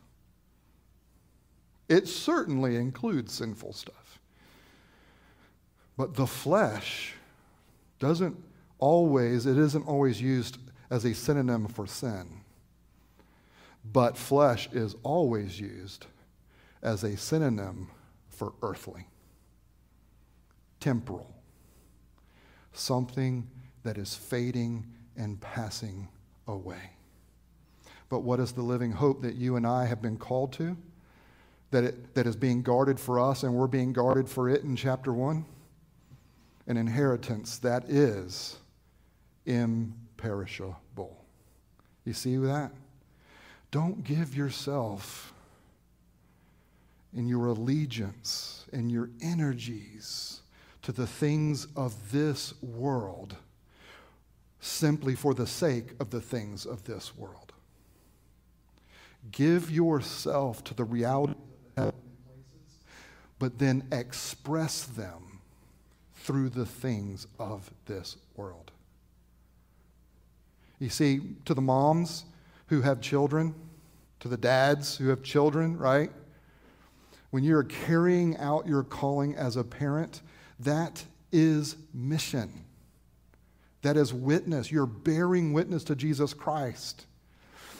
it 1.88 2.08
certainly 2.08 2.78
includes 2.78 3.34
sinful 3.34 3.74
stuff. 3.74 4.01
But 6.02 6.16
the 6.16 6.26
flesh 6.26 7.14
doesn't 8.00 8.36
always, 8.80 9.46
it 9.46 9.60
isn't 9.60 9.88
always 9.88 10.20
used 10.20 10.58
as 10.90 11.06
a 11.06 11.14
synonym 11.14 11.68
for 11.68 11.86
sin. 11.86 12.42
But 13.86 14.18
flesh 14.18 14.68
is 14.74 14.96
always 15.04 15.60
used 15.60 16.08
as 16.82 17.04
a 17.04 17.16
synonym 17.16 17.92
for 18.30 18.54
earthly, 18.64 19.06
temporal, 20.80 21.36
something 22.74 23.48
that 23.84 24.00
is 24.00 24.16
fading 24.16 24.88
and 25.16 25.40
passing 25.40 26.08
away. 26.48 26.94
But 28.10 28.22
what 28.22 28.40
is 28.40 28.54
the 28.54 28.64
living 28.64 28.94
hope 28.94 29.22
that 29.22 29.36
you 29.36 29.56
and 29.56 29.68
I 29.68 29.86
have 29.86 30.02
been 30.02 30.18
called 30.18 30.52
to? 30.54 30.76
That, 31.70 31.84
it, 31.84 32.16
that 32.16 32.26
is 32.26 32.36
being 32.36 32.64
guarded 32.64 33.00
for 33.00 33.20
us 33.20 33.44
and 33.44 33.54
we're 33.54 33.68
being 33.68 33.94
guarded 33.94 34.28
for 34.28 34.50
it 34.50 34.64
in 34.64 34.76
chapter 34.76 35.14
1? 35.14 35.46
An 36.68 36.78
inheritance 36.78 37.58
that 37.60 37.90
is 37.90 38.58
imperishable. 39.46 41.26
You 42.06 42.14
see 42.14 42.38
that? 42.38 42.72
Don't 43.72 44.04
give 44.04 44.36
yourself 44.36 45.34
in 47.16 47.28
your 47.28 47.48
allegiance 47.48 48.66
and 48.72 48.92
your 48.92 49.10
energies 49.22 50.42
to 50.82 50.92
the 50.92 51.08
things 51.08 51.68
of 51.76 52.12
this 52.12 52.54
world 52.62 53.36
simply 54.60 55.16
for 55.16 55.34
the 55.34 55.48
sake 55.48 55.94
of 56.00 56.10
the 56.10 56.22
things 56.22 56.66
of 56.66 56.84
this 56.86 57.16
world. 57.18 57.54
Give 59.32 59.70
yourself 59.70 60.64
to 60.66 60.74
the 60.74 60.84
reality 60.84 61.36
of 61.78 61.94
places, 61.94 62.84
but 63.40 63.60
then 63.60 63.84
express 63.92 64.84
them 64.84 65.31
through 66.24 66.50
the 66.50 66.66
things 66.66 67.28
of 67.40 67.70
this 67.86 68.18
world. 68.36 68.72
You 70.80 70.90
see, 70.90 71.22
to 71.46 71.54
the 71.54 71.62
moms 71.62 72.26
who 72.68 72.82
have 72.82 73.02
children, 73.02 73.54
to 74.20 74.28
the 74.28 74.38
dads 74.38 74.98
who 74.98 75.10
have 75.10 75.24
children, 75.24 75.78
right? 75.78 76.12
When 77.32 77.44
you're 77.44 77.64
carrying 77.64 78.38
out 78.38 78.68
your 78.68 78.84
calling 78.84 79.36
as 79.36 79.56
a 79.56 79.64
parent, 79.64 80.22
that 80.60 81.04
is 81.32 81.76
mission. 81.94 82.66
That 83.82 83.98
is 83.98 84.14
witness. 84.14 84.72
You're 84.72 84.86
bearing 84.86 85.54
witness 85.54 85.84
to 85.86 85.96
Jesus 85.96 86.34
Christ. 86.34 87.06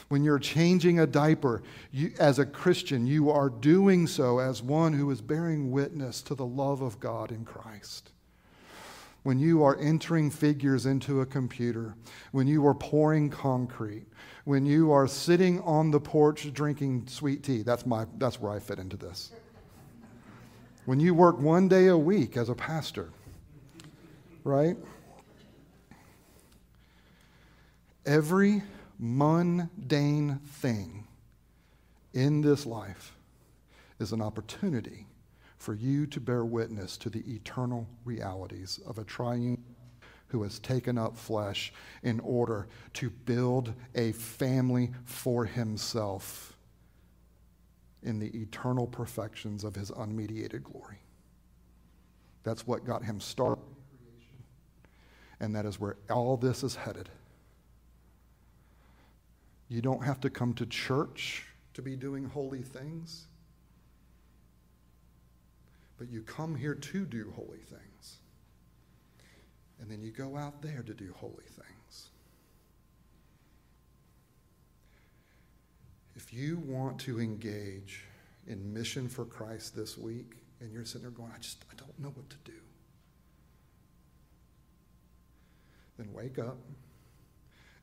When 0.08 0.24
you're 0.24 0.38
changing 0.38 0.98
a 0.98 1.06
diaper 1.06 1.62
you, 1.90 2.12
as 2.18 2.38
a 2.38 2.46
Christian, 2.46 3.06
you 3.06 3.30
are 3.30 3.48
doing 3.48 4.06
so 4.06 4.38
as 4.38 4.62
one 4.62 4.92
who 4.92 5.10
is 5.10 5.20
bearing 5.20 5.70
witness 5.70 6.22
to 6.22 6.34
the 6.34 6.46
love 6.46 6.82
of 6.82 7.00
God 7.00 7.30
in 7.30 7.44
Christ 7.44 8.11
when 9.22 9.38
you 9.38 9.62
are 9.62 9.78
entering 9.78 10.30
figures 10.30 10.86
into 10.86 11.20
a 11.20 11.26
computer, 11.26 11.94
when 12.32 12.46
you 12.46 12.66
are 12.66 12.74
pouring 12.74 13.30
concrete, 13.30 14.06
when 14.44 14.66
you 14.66 14.90
are 14.90 15.06
sitting 15.06 15.60
on 15.60 15.90
the 15.90 16.00
porch 16.00 16.52
drinking 16.52 17.06
sweet 17.06 17.42
tea. 17.44 17.62
That's, 17.62 17.86
my, 17.86 18.06
that's 18.18 18.40
where 18.40 18.52
I 18.52 18.58
fit 18.58 18.78
into 18.78 18.96
this. 18.96 19.30
When 20.84 20.98
you 20.98 21.14
work 21.14 21.38
one 21.38 21.68
day 21.68 21.86
a 21.86 21.96
week 21.96 22.36
as 22.36 22.48
a 22.48 22.54
pastor, 22.54 23.10
right? 24.42 24.76
Every 28.04 28.62
mundane 28.98 30.40
thing 30.44 31.06
in 32.12 32.40
this 32.40 32.66
life 32.66 33.14
is 34.00 34.12
an 34.12 34.20
opportunity 34.20 35.06
for 35.62 35.74
you 35.74 36.06
to 36.08 36.18
bear 36.18 36.44
witness 36.44 36.96
to 36.96 37.08
the 37.08 37.20
eternal 37.32 37.86
realities 38.04 38.80
of 38.84 38.98
a 38.98 39.04
triune 39.04 39.62
who 40.26 40.42
has 40.42 40.58
taken 40.58 40.98
up 40.98 41.16
flesh 41.16 41.72
in 42.02 42.18
order 42.18 42.66
to 42.92 43.08
build 43.10 43.72
a 43.94 44.10
family 44.10 44.90
for 45.04 45.44
himself 45.44 46.56
in 48.02 48.18
the 48.18 48.26
eternal 48.36 48.88
perfections 48.88 49.62
of 49.62 49.76
his 49.76 49.92
unmediated 49.92 50.64
glory. 50.64 50.98
That's 52.42 52.66
what 52.66 52.84
got 52.84 53.04
him 53.04 53.20
started 53.20 53.62
creation, 54.00 54.42
and 55.38 55.54
that 55.54 55.64
is 55.64 55.78
where 55.78 55.94
all 56.10 56.36
this 56.36 56.64
is 56.64 56.74
headed. 56.74 57.08
You 59.68 59.80
don't 59.80 60.02
have 60.02 60.20
to 60.22 60.28
come 60.28 60.54
to 60.54 60.66
church 60.66 61.44
to 61.74 61.82
be 61.82 61.94
doing 61.94 62.24
holy 62.24 62.62
things. 62.62 63.26
But 66.02 66.10
you 66.10 66.22
come 66.22 66.56
here 66.56 66.74
to 66.74 67.04
do 67.06 67.32
holy 67.36 67.60
things. 67.60 68.16
And 69.80 69.88
then 69.88 70.02
you 70.02 70.10
go 70.10 70.36
out 70.36 70.60
there 70.60 70.82
to 70.82 70.92
do 70.92 71.14
holy 71.16 71.44
things. 71.44 72.08
If 76.16 76.32
you 76.32 76.56
want 76.56 76.98
to 77.02 77.20
engage 77.20 78.02
in 78.48 78.74
mission 78.74 79.08
for 79.08 79.24
Christ 79.24 79.76
this 79.76 79.96
week, 79.96 80.32
and 80.58 80.72
you're 80.72 80.84
sitting 80.84 81.02
there 81.02 81.12
going, 81.12 81.30
I 81.32 81.38
just 81.38 81.64
I 81.70 81.76
don't 81.76 81.96
know 82.00 82.08
what 82.08 82.28
to 82.30 82.36
do. 82.44 82.58
Then 85.98 86.12
wake 86.12 86.40
up, 86.40 86.58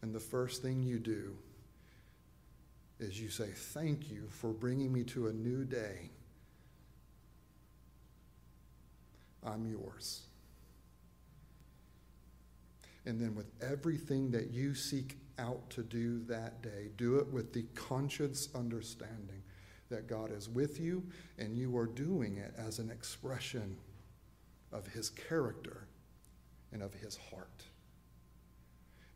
and 0.01 0.13
the 0.13 0.19
first 0.19 0.61
thing 0.61 0.83
you 0.83 0.99
do 0.99 1.37
is 2.99 3.17
you 3.17 3.29
say, 3.29 3.47
Thank 3.47 4.11
you 4.11 4.27
for 4.29 4.49
bringing 4.49 4.91
me 4.91 5.05
to 5.05 5.27
a 5.27 5.31
new 5.31 5.63
day 5.63 6.09
I'm 9.45 9.65
yours. 9.65 10.21
And 13.05 13.19
then, 13.19 13.33
with 13.35 13.51
everything 13.61 14.31
that 14.31 14.51
you 14.51 14.75
seek 14.75 15.17
out 15.37 15.69
to 15.71 15.83
do 15.83 16.19
that 16.25 16.61
day, 16.61 16.89
do 16.97 17.17
it 17.17 17.27
with 17.27 17.53
the 17.53 17.63
conscious 17.73 18.49
understanding 18.53 19.41
that 19.89 20.07
God 20.07 20.31
is 20.31 20.47
with 20.47 20.79
you 20.79 21.03
and 21.37 21.57
you 21.57 21.75
are 21.77 21.87
doing 21.87 22.37
it 22.37 22.53
as 22.57 22.79
an 22.79 22.91
expression 22.91 23.77
of 24.71 24.85
His 24.87 25.09
character 25.09 25.87
and 26.71 26.83
of 26.83 26.93
His 26.93 27.17
heart. 27.31 27.63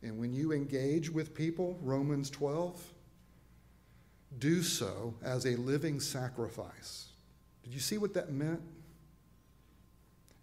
And 0.02 0.18
when 0.18 0.34
you 0.34 0.52
engage 0.52 1.10
with 1.10 1.34
people, 1.34 1.78
Romans 1.80 2.30
12, 2.30 2.82
do 4.38 4.62
so 4.62 5.14
as 5.22 5.46
a 5.46 5.56
living 5.56 6.00
sacrifice. 6.00 7.10
Did 7.62 7.72
you 7.72 7.80
see 7.80 7.98
what 7.98 8.12
that 8.14 8.32
meant? 8.32 8.60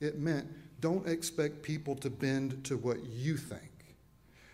It 0.02 0.20
meant 0.20 0.48
don't 0.82 1.08
expect 1.08 1.62
people 1.62 1.96
to 1.98 2.10
bend 2.10 2.64
to 2.66 2.76
what 2.76 3.04
you 3.06 3.38
think. 3.38 3.62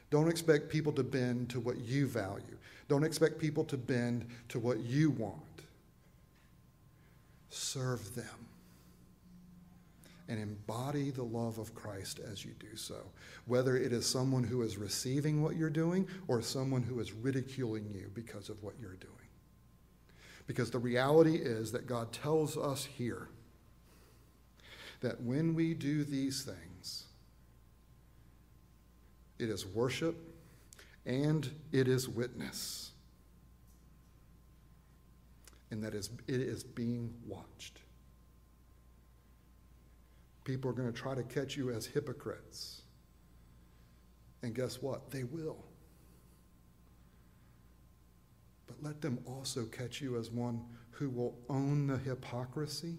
Don't 0.10 0.28
expect 0.28 0.70
people 0.70 0.92
to 0.94 1.04
bend 1.04 1.50
to 1.50 1.60
what 1.60 1.80
you 1.80 2.06
value. 2.06 2.58
Don't 2.88 3.04
expect 3.04 3.40
people 3.40 3.64
to 3.66 3.78
bend 3.78 4.26
to 4.50 4.60
what 4.60 4.80
you 4.82 5.12
want. 5.12 5.42
Serve 7.50 8.14
them 8.14 8.26
and 10.30 10.40
embody 10.40 11.10
the 11.10 11.24
love 11.24 11.58
of 11.58 11.74
Christ 11.74 12.20
as 12.20 12.44
you 12.44 12.52
do 12.60 12.76
so. 12.76 12.98
Whether 13.46 13.78
it 13.78 13.94
is 13.94 14.06
someone 14.06 14.44
who 14.44 14.62
is 14.62 14.78
receiving 14.78 15.42
what 15.42 15.56
you're 15.56 15.70
doing 15.70 16.08
or 16.28 16.42
someone 16.42 16.84
who 16.84 17.00
is 17.00 17.14
ridiculing 17.14 17.90
you 17.94 18.12
because 18.14 18.50
of 18.50 18.62
what 18.62 18.76
you're 18.80 18.96
doing. 18.96 19.14
Because 20.46 20.72
the 20.72 20.80
reality 20.80 21.36
is 21.36 21.72
that 21.72 21.88
God 21.88 22.12
tells 22.12 22.58
us 22.58 22.86
here 22.86 23.30
that 25.02 25.22
when 25.22 25.54
we 25.54 25.74
do 25.74 26.04
these 26.04 26.44
things, 26.44 27.06
it 29.40 29.50
is 29.50 29.66
worship, 29.66 30.16
and 31.06 31.50
it 31.72 31.88
is 31.88 32.10
witness. 32.10 32.92
And 35.70 35.84
that 35.84 35.94
is, 35.94 36.10
it 36.28 36.42
is 36.42 36.64
being 36.64 37.14
watched. 37.26 37.80
People 40.44 40.72
are 40.72 40.74
going 40.74 40.92
to 40.92 40.98
try 40.98 41.14
to 41.14 41.24
catch 41.24 41.58
you 41.58 41.72
as 41.72 41.86
hypocrites. 41.86 42.82
And 44.42 44.56
guess 44.56 44.82
what? 44.82 45.12
They 45.12 45.24
will. 45.24 45.58
But 48.66 48.82
let 48.82 49.02
them 49.02 49.20
also 49.26 49.66
catch 49.66 50.02
you 50.02 50.18
as 50.18 50.32
one 50.32 50.62
who 50.92 51.10
will 51.10 51.38
own 51.50 51.88
the 51.88 51.98
hypocrisy 51.98 52.98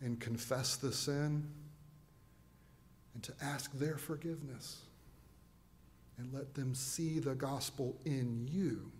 and 0.00 0.20
confess 0.20 0.76
the 0.76 0.92
sin 0.92 1.46
and 3.14 3.22
to 3.22 3.32
ask 3.40 3.72
their 3.72 3.96
forgiveness 3.96 4.82
and 6.18 6.32
let 6.32 6.54
them 6.54 6.74
see 6.74 7.18
the 7.18 7.34
gospel 7.34 7.96
in 8.04 8.48
you 8.50 8.90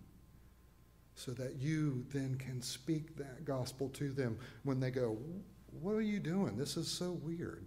so 1.15 1.31
that 1.31 1.55
you 1.55 2.05
then 2.13 2.35
can 2.35 2.61
speak 2.61 3.15
that 3.17 3.43
gospel 3.43 3.89
to 3.89 4.09
them 4.09 4.37
when 4.63 4.79
they 4.79 4.91
go, 4.91 5.17
What 5.81 5.93
are 5.93 6.01
you 6.01 6.19
doing? 6.19 6.57
This 6.57 6.77
is 6.77 6.87
so 6.87 7.11
weird. 7.23 7.65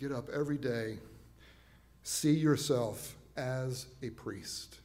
Get 0.00 0.10
up 0.10 0.28
every 0.30 0.56
day, 0.56 0.98
see 2.02 2.32
yourself 2.32 3.14
as 3.36 3.86
a 4.02 4.10
priest, 4.10 4.78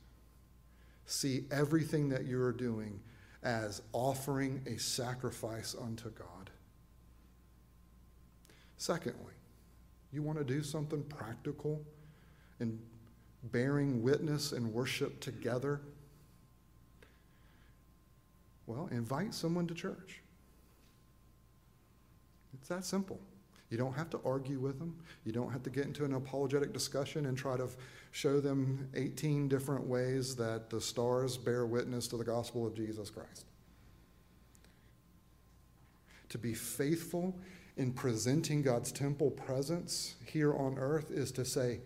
see 1.05 1.45
everything 1.49 2.10
that 2.10 2.25
you 2.25 2.41
are 2.41 2.51
doing 2.51 2.99
as 3.43 3.82
offering 3.93 4.62
a 4.65 4.78
sacrifice 4.78 5.76
unto 5.80 6.10
God. 6.10 6.50
Secondly, 8.78 9.34
you 10.12 10.21
want 10.21 10.38
to 10.38 10.43
do 10.43 10.63
something 10.63 11.04
practical 11.04 11.84
and 12.60 12.80
bearing 13.43 14.02
witness 14.02 14.52
and 14.52 14.73
worship 14.73 15.19
together? 15.19 15.82
Well, 18.65 18.88
invite 18.91 19.34
someone 19.34 19.67
to 19.67 19.73
church. 19.73 20.21
It's 22.54 22.69
that 22.69 22.86
simple. 22.86 23.19
You 23.69 23.77
don't 23.77 23.93
have 23.93 24.10
to 24.12 24.19
argue 24.23 24.60
with 24.60 24.80
them. 24.80 24.95
You 25.25 25.34
don't 25.34 25.51
have 25.51 25.63
to 25.63 25.69
get 25.69 25.86
into 25.86 26.06
an 26.06 26.13
apologetic 26.13 26.71
discussion 26.71 27.25
and 27.25 27.38
try 27.38 27.58
to 27.58 27.67
show 28.12 28.39
them 28.39 28.88
18 28.95 29.49
different 29.49 29.86
ways 29.86 30.36
that 30.38 30.69
the 30.69 30.80
stars 30.80 31.38
bear 31.38 31.65
witness 31.65 32.08
to 32.10 32.17
the 32.17 32.23
gospel 32.23 32.65
of 32.65 32.75
Jesus 32.75 33.10
Christ. 33.10 33.45
To 36.30 36.38
be 36.38 36.53
faithful 36.53 37.38
in 37.75 37.91
presenting 37.91 38.62
God's 38.62 38.91
temple 38.91 39.32
presence 39.32 40.15
here 40.25 40.53
on 40.53 40.77
earth 40.77 41.12
is 41.12 41.32
to 41.34 41.45
say, 41.45 41.80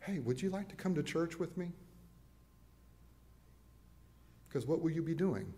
hey, 0.00 0.18
would 0.18 0.42
you 0.42 0.50
like 0.50 0.68
to 0.68 0.76
come 0.76 0.94
to 0.94 1.02
church 1.02 1.38
with 1.38 1.56
me? 1.56 1.70
Because 4.48 4.66
what 4.66 4.80
will 4.82 4.90
you 4.90 5.02
be 5.02 5.14
doing? 5.14 5.52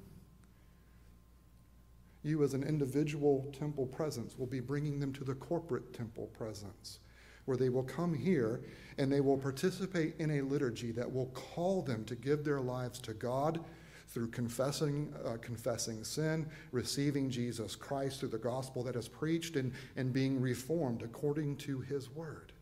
You, 2.22 2.42
as 2.42 2.54
an 2.54 2.62
individual 2.62 3.52
temple 3.58 3.86
presence, 3.86 4.38
will 4.38 4.46
be 4.46 4.60
bringing 4.60 5.00
them 5.00 5.12
to 5.14 5.24
the 5.24 5.34
corporate 5.34 5.94
temple 5.94 6.26
presence, 6.28 6.98
where 7.46 7.56
they 7.56 7.70
will 7.70 7.82
come 7.82 8.14
here 8.14 8.60
and 8.98 9.10
they 9.10 9.20
will 9.20 9.38
participate 9.38 10.14
in 10.18 10.30
a 10.30 10.42
liturgy 10.42 10.92
that 10.92 11.10
will 11.10 11.28
call 11.28 11.82
them 11.82 12.04
to 12.04 12.14
give 12.14 12.44
their 12.44 12.60
lives 12.60 12.98
to 13.00 13.14
God 13.14 13.60
through 14.08 14.28
confessing, 14.28 15.14
uh, 15.24 15.36
confessing 15.40 16.04
sin, 16.04 16.46
receiving 16.72 17.30
Jesus 17.30 17.76
Christ 17.76 18.20
through 18.20 18.30
the 18.30 18.38
gospel 18.38 18.82
that 18.82 18.96
is 18.96 19.08
preached, 19.08 19.56
and, 19.56 19.72
and 19.96 20.12
being 20.12 20.40
reformed 20.40 21.02
according 21.02 21.56
to 21.58 21.80
his 21.80 22.10
word. 22.10 22.52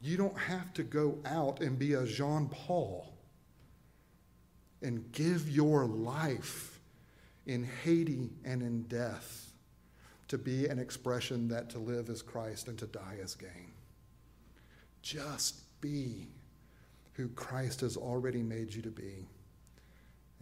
You 0.00 0.16
don't 0.16 0.38
have 0.38 0.72
to 0.74 0.82
go 0.82 1.18
out 1.26 1.60
and 1.60 1.78
be 1.78 1.92
a 1.92 2.06
Jean 2.06 2.48
Paul 2.48 3.12
and 4.82 5.12
give 5.12 5.50
your 5.50 5.84
life 5.84 6.69
in 7.46 7.68
Haiti 7.84 8.30
and 8.44 8.62
in 8.62 8.82
death 8.82 9.52
to 10.28 10.38
be 10.38 10.66
an 10.66 10.78
expression 10.78 11.48
that 11.48 11.70
to 11.70 11.78
live 11.78 12.08
is 12.08 12.22
Christ 12.22 12.68
and 12.68 12.78
to 12.78 12.86
die 12.86 13.16
is 13.20 13.34
gain. 13.34 13.72
Just 15.02 15.62
be 15.80 16.28
who 17.14 17.28
Christ 17.30 17.80
has 17.80 17.96
already 17.96 18.42
made 18.42 18.72
you 18.72 18.82
to 18.82 18.90
be. 18.90 19.26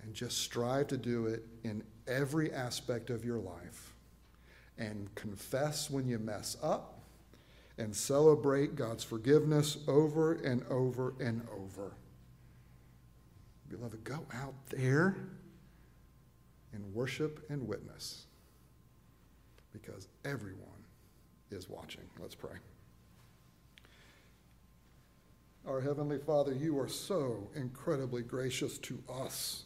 And 0.03 0.15
just 0.15 0.39
strive 0.39 0.89
to 0.89 0.97
do 0.97 1.27
it 1.27 1.45
in 1.65 1.83
every 2.07 2.53
aspect 2.53 3.11
of 3.11 3.25
your 3.25 3.39
life. 3.39 3.95
And 4.77 5.13
confess 5.15 5.91
when 5.91 6.07
you 6.07 6.19
mess 6.19 6.57
up 6.63 7.01
and 7.79 7.95
celebrate 7.95 8.77
God's 8.77 9.05
forgiveness 9.05 9.79
over 9.89 10.35
and 10.35 10.65
over 10.69 11.15
and 11.19 11.47
over. 11.53 11.95
Beloved, 13.69 14.05
go 14.05 14.27
out 14.35 14.55
there 14.69 15.17
and 16.73 16.95
worship 16.95 17.45
and 17.49 17.67
witness 17.67 18.27
because 19.73 20.09
everyone 20.25 20.85
is 21.51 21.69
watching. 21.69 22.05
Let's 22.21 22.35
pray. 22.35 22.57
Our 25.67 25.81
Heavenly 25.81 26.19
Father, 26.19 26.55
you 26.55 26.79
are 26.79 26.89
so 26.89 27.49
incredibly 27.55 28.23
gracious 28.23 28.79
to 28.79 28.99
us. 29.09 29.65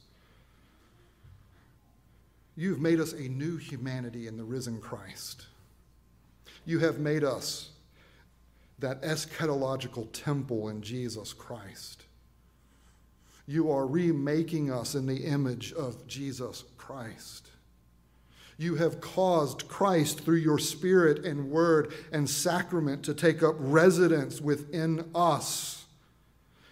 You've 2.57 2.81
made 2.81 3.01
us 3.01 3.13
a 3.13 3.29
new 3.29 3.57
humanity 3.57 4.27
in 4.27 4.37
the 4.37 4.45
risen 4.45 4.81
Christ. 4.81 5.47
You 6.65 6.81
have 6.81 6.99
made 6.99 7.25
us 7.25 7.71
that 8.79 9.03
eschatological 9.03 10.09
temple 10.13 10.69
in 10.69 10.83
Jesus 10.83 11.33
Christ. 11.33 12.05
You 13.47 13.71
are 13.71 13.87
remaking 13.87 14.71
us 14.71 14.95
in 14.95 15.07
the 15.07 15.25
image 15.25 15.73
of 15.73 16.07
Jesus 16.07 16.65
Christ. 16.77 17.49
You 18.59 18.77
have 18.77 19.01
caused 19.01 19.67
Christ 19.67 20.21
through 20.21 20.37
your 20.37 20.59
Spirit 20.59 21.25
and 21.25 21.51
Word 21.51 21.93
and 22.13 22.29
sacrament 22.29 23.03
to 23.05 23.15
take 23.15 23.43
up 23.43 23.57
residence 23.59 24.41
within 24.41 25.11
us 25.15 25.85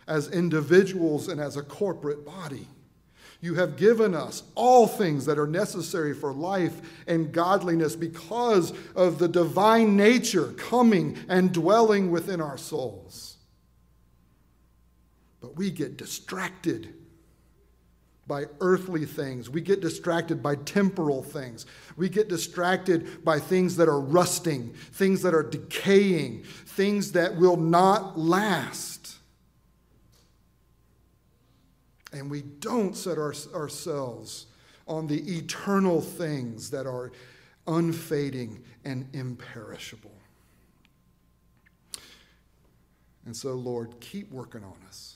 as 0.06 0.28
individuals 0.28 1.28
and 1.28 1.40
as 1.40 1.56
a 1.56 1.62
corporate 1.62 2.24
body. 2.24 2.68
You 3.40 3.54
have 3.54 3.76
given 3.76 4.14
us 4.14 4.42
all 4.54 4.86
things 4.86 5.24
that 5.24 5.38
are 5.38 5.46
necessary 5.46 6.12
for 6.12 6.32
life 6.32 7.02
and 7.06 7.32
godliness 7.32 7.96
because 7.96 8.72
of 8.94 9.18
the 9.18 9.28
divine 9.28 9.96
nature 9.96 10.52
coming 10.52 11.16
and 11.28 11.52
dwelling 11.52 12.10
within 12.10 12.40
our 12.40 12.58
souls. 12.58 13.29
But 15.40 15.56
we 15.56 15.70
get 15.70 15.96
distracted 15.96 16.94
by 18.26 18.44
earthly 18.60 19.06
things. 19.06 19.50
We 19.50 19.60
get 19.60 19.80
distracted 19.80 20.40
by 20.42 20.54
temporal 20.54 21.22
things. 21.22 21.66
We 21.96 22.08
get 22.08 22.28
distracted 22.28 23.24
by 23.24 23.40
things 23.40 23.76
that 23.76 23.88
are 23.88 24.00
rusting, 24.00 24.72
things 24.92 25.22
that 25.22 25.34
are 25.34 25.42
decaying, 25.42 26.44
things 26.44 27.12
that 27.12 27.36
will 27.36 27.56
not 27.56 28.18
last. 28.18 29.16
And 32.12 32.30
we 32.30 32.42
don't 32.42 32.96
set 32.96 33.18
our, 33.18 33.34
ourselves 33.54 34.46
on 34.86 35.06
the 35.06 35.38
eternal 35.38 36.00
things 36.00 36.70
that 36.70 36.86
are 36.86 37.10
unfading 37.66 38.62
and 38.84 39.08
imperishable. 39.12 40.14
And 43.26 43.36
so, 43.36 43.54
Lord, 43.54 44.00
keep 44.00 44.30
working 44.32 44.64
on 44.64 44.76
us. 44.88 45.09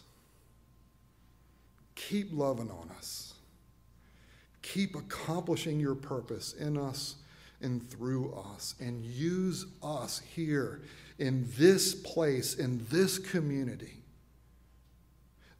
Keep 2.08 2.28
loving 2.32 2.70
on 2.70 2.90
us. 2.96 3.34
Keep 4.62 4.96
accomplishing 4.96 5.78
your 5.78 5.94
purpose 5.94 6.52
in 6.54 6.76
us 6.76 7.16
and 7.60 7.88
through 7.90 8.34
us. 8.34 8.74
And 8.80 9.04
use 9.04 9.66
us 9.82 10.20
here 10.34 10.82
in 11.18 11.46
this 11.56 11.94
place, 11.94 12.54
in 12.54 12.84
this 12.90 13.18
community 13.18 13.98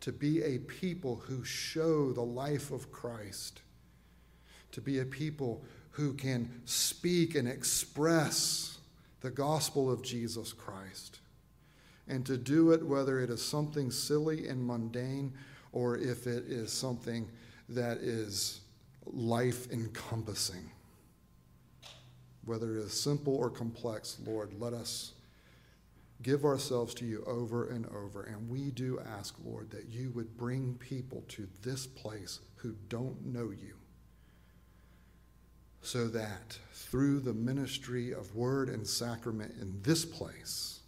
to 0.01 0.13
be 0.13 0.43
a 0.43 0.59
people 0.59 1.23
who 1.27 1.43
show 1.45 2.13
the 2.13 2.21
life 2.21 2.71
of 2.71 2.93
Christ, 2.93 3.63
to 4.73 4.83
be 4.83 4.99
a 4.99 5.05
people 5.07 5.65
who 5.93 6.13
can 6.13 6.61
speak 6.67 7.35
and 7.35 7.49
express 7.49 8.77
the 9.23 9.31
gospel 9.31 9.91
of 9.91 10.03
Jesus 10.03 10.53
Christ, 10.53 11.21
and 12.07 12.27
to 12.27 12.37
do 12.37 12.73
it 12.73 12.85
whether 12.85 13.19
it 13.19 13.31
is 13.31 13.43
something 13.43 13.91
silly 13.91 14.47
and 14.47 14.67
mundane 14.67 15.33
or 15.75 15.99
if 15.99 16.29
it 16.29 16.45
is 16.47 16.73
something 16.73 17.29
that 17.69 17.99
is 17.99 18.61
life 19.07 19.71
encompassing. 19.73 20.71
Whether 22.45 22.79
it 22.79 22.85
is 22.85 22.99
simple 22.99 23.35
or 23.35 23.51
complex, 23.51 24.19
Lord, 24.25 24.55
let 24.61 24.73
us 24.73 25.15
give 26.23 26.45
ourselves 26.45 26.95
to 26.95 27.05
you 27.05 27.25
over 27.27 27.69
and 27.69 27.87
over. 27.87 28.23
And 28.23 28.49
we 28.49 28.71
do 28.71 29.01
ask, 29.19 29.35
Lord, 29.45 29.71
that 29.71 29.89
you 29.89 30.11
would 30.13 30.37
bring 30.37 30.75
people 30.75 31.25
to 31.29 31.49
this 31.63 31.87
place 31.87 32.39
who 32.57 32.77
don't 32.89 33.27
know 33.27 33.51
you 33.51 33.75
so 35.83 36.07
that 36.07 36.57
through 36.73 37.19
the 37.19 37.35
ministry 37.35 38.13
of 38.13 38.35
word 38.37 38.69
and 38.69 38.87
sacrament 38.87 39.53
in 39.61 39.83
this 39.83 40.05
place, 40.05 40.81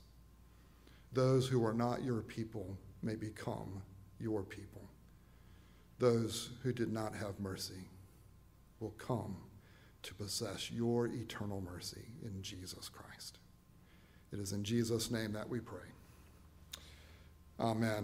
those 1.12 1.48
who 1.48 1.64
are 1.64 1.74
not 1.74 2.04
your 2.04 2.22
people 2.22 2.78
may 3.02 3.16
become 3.16 3.82
your 4.18 4.42
people. 4.42 4.82
Those 5.98 6.50
who 6.62 6.72
did 6.72 6.92
not 6.92 7.14
have 7.14 7.40
mercy 7.40 7.88
will 8.80 8.94
come 8.98 9.36
to 10.02 10.14
possess 10.14 10.70
your 10.70 11.06
eternal 11.06 11.60
mercy 11.60 12.06
in 12.22 12.42
Jesus 12.42 12.88
Christ. 12.88 13.38
It 14.32 14.38
is 14.38 14.52
in 14.52 14.62
Jesus' 14.62 15.10
name 15.10 15.32
that 15.32 15.48
we 15.48 15.60
pray. 15.60 15.88
Amen. 17.58 17.90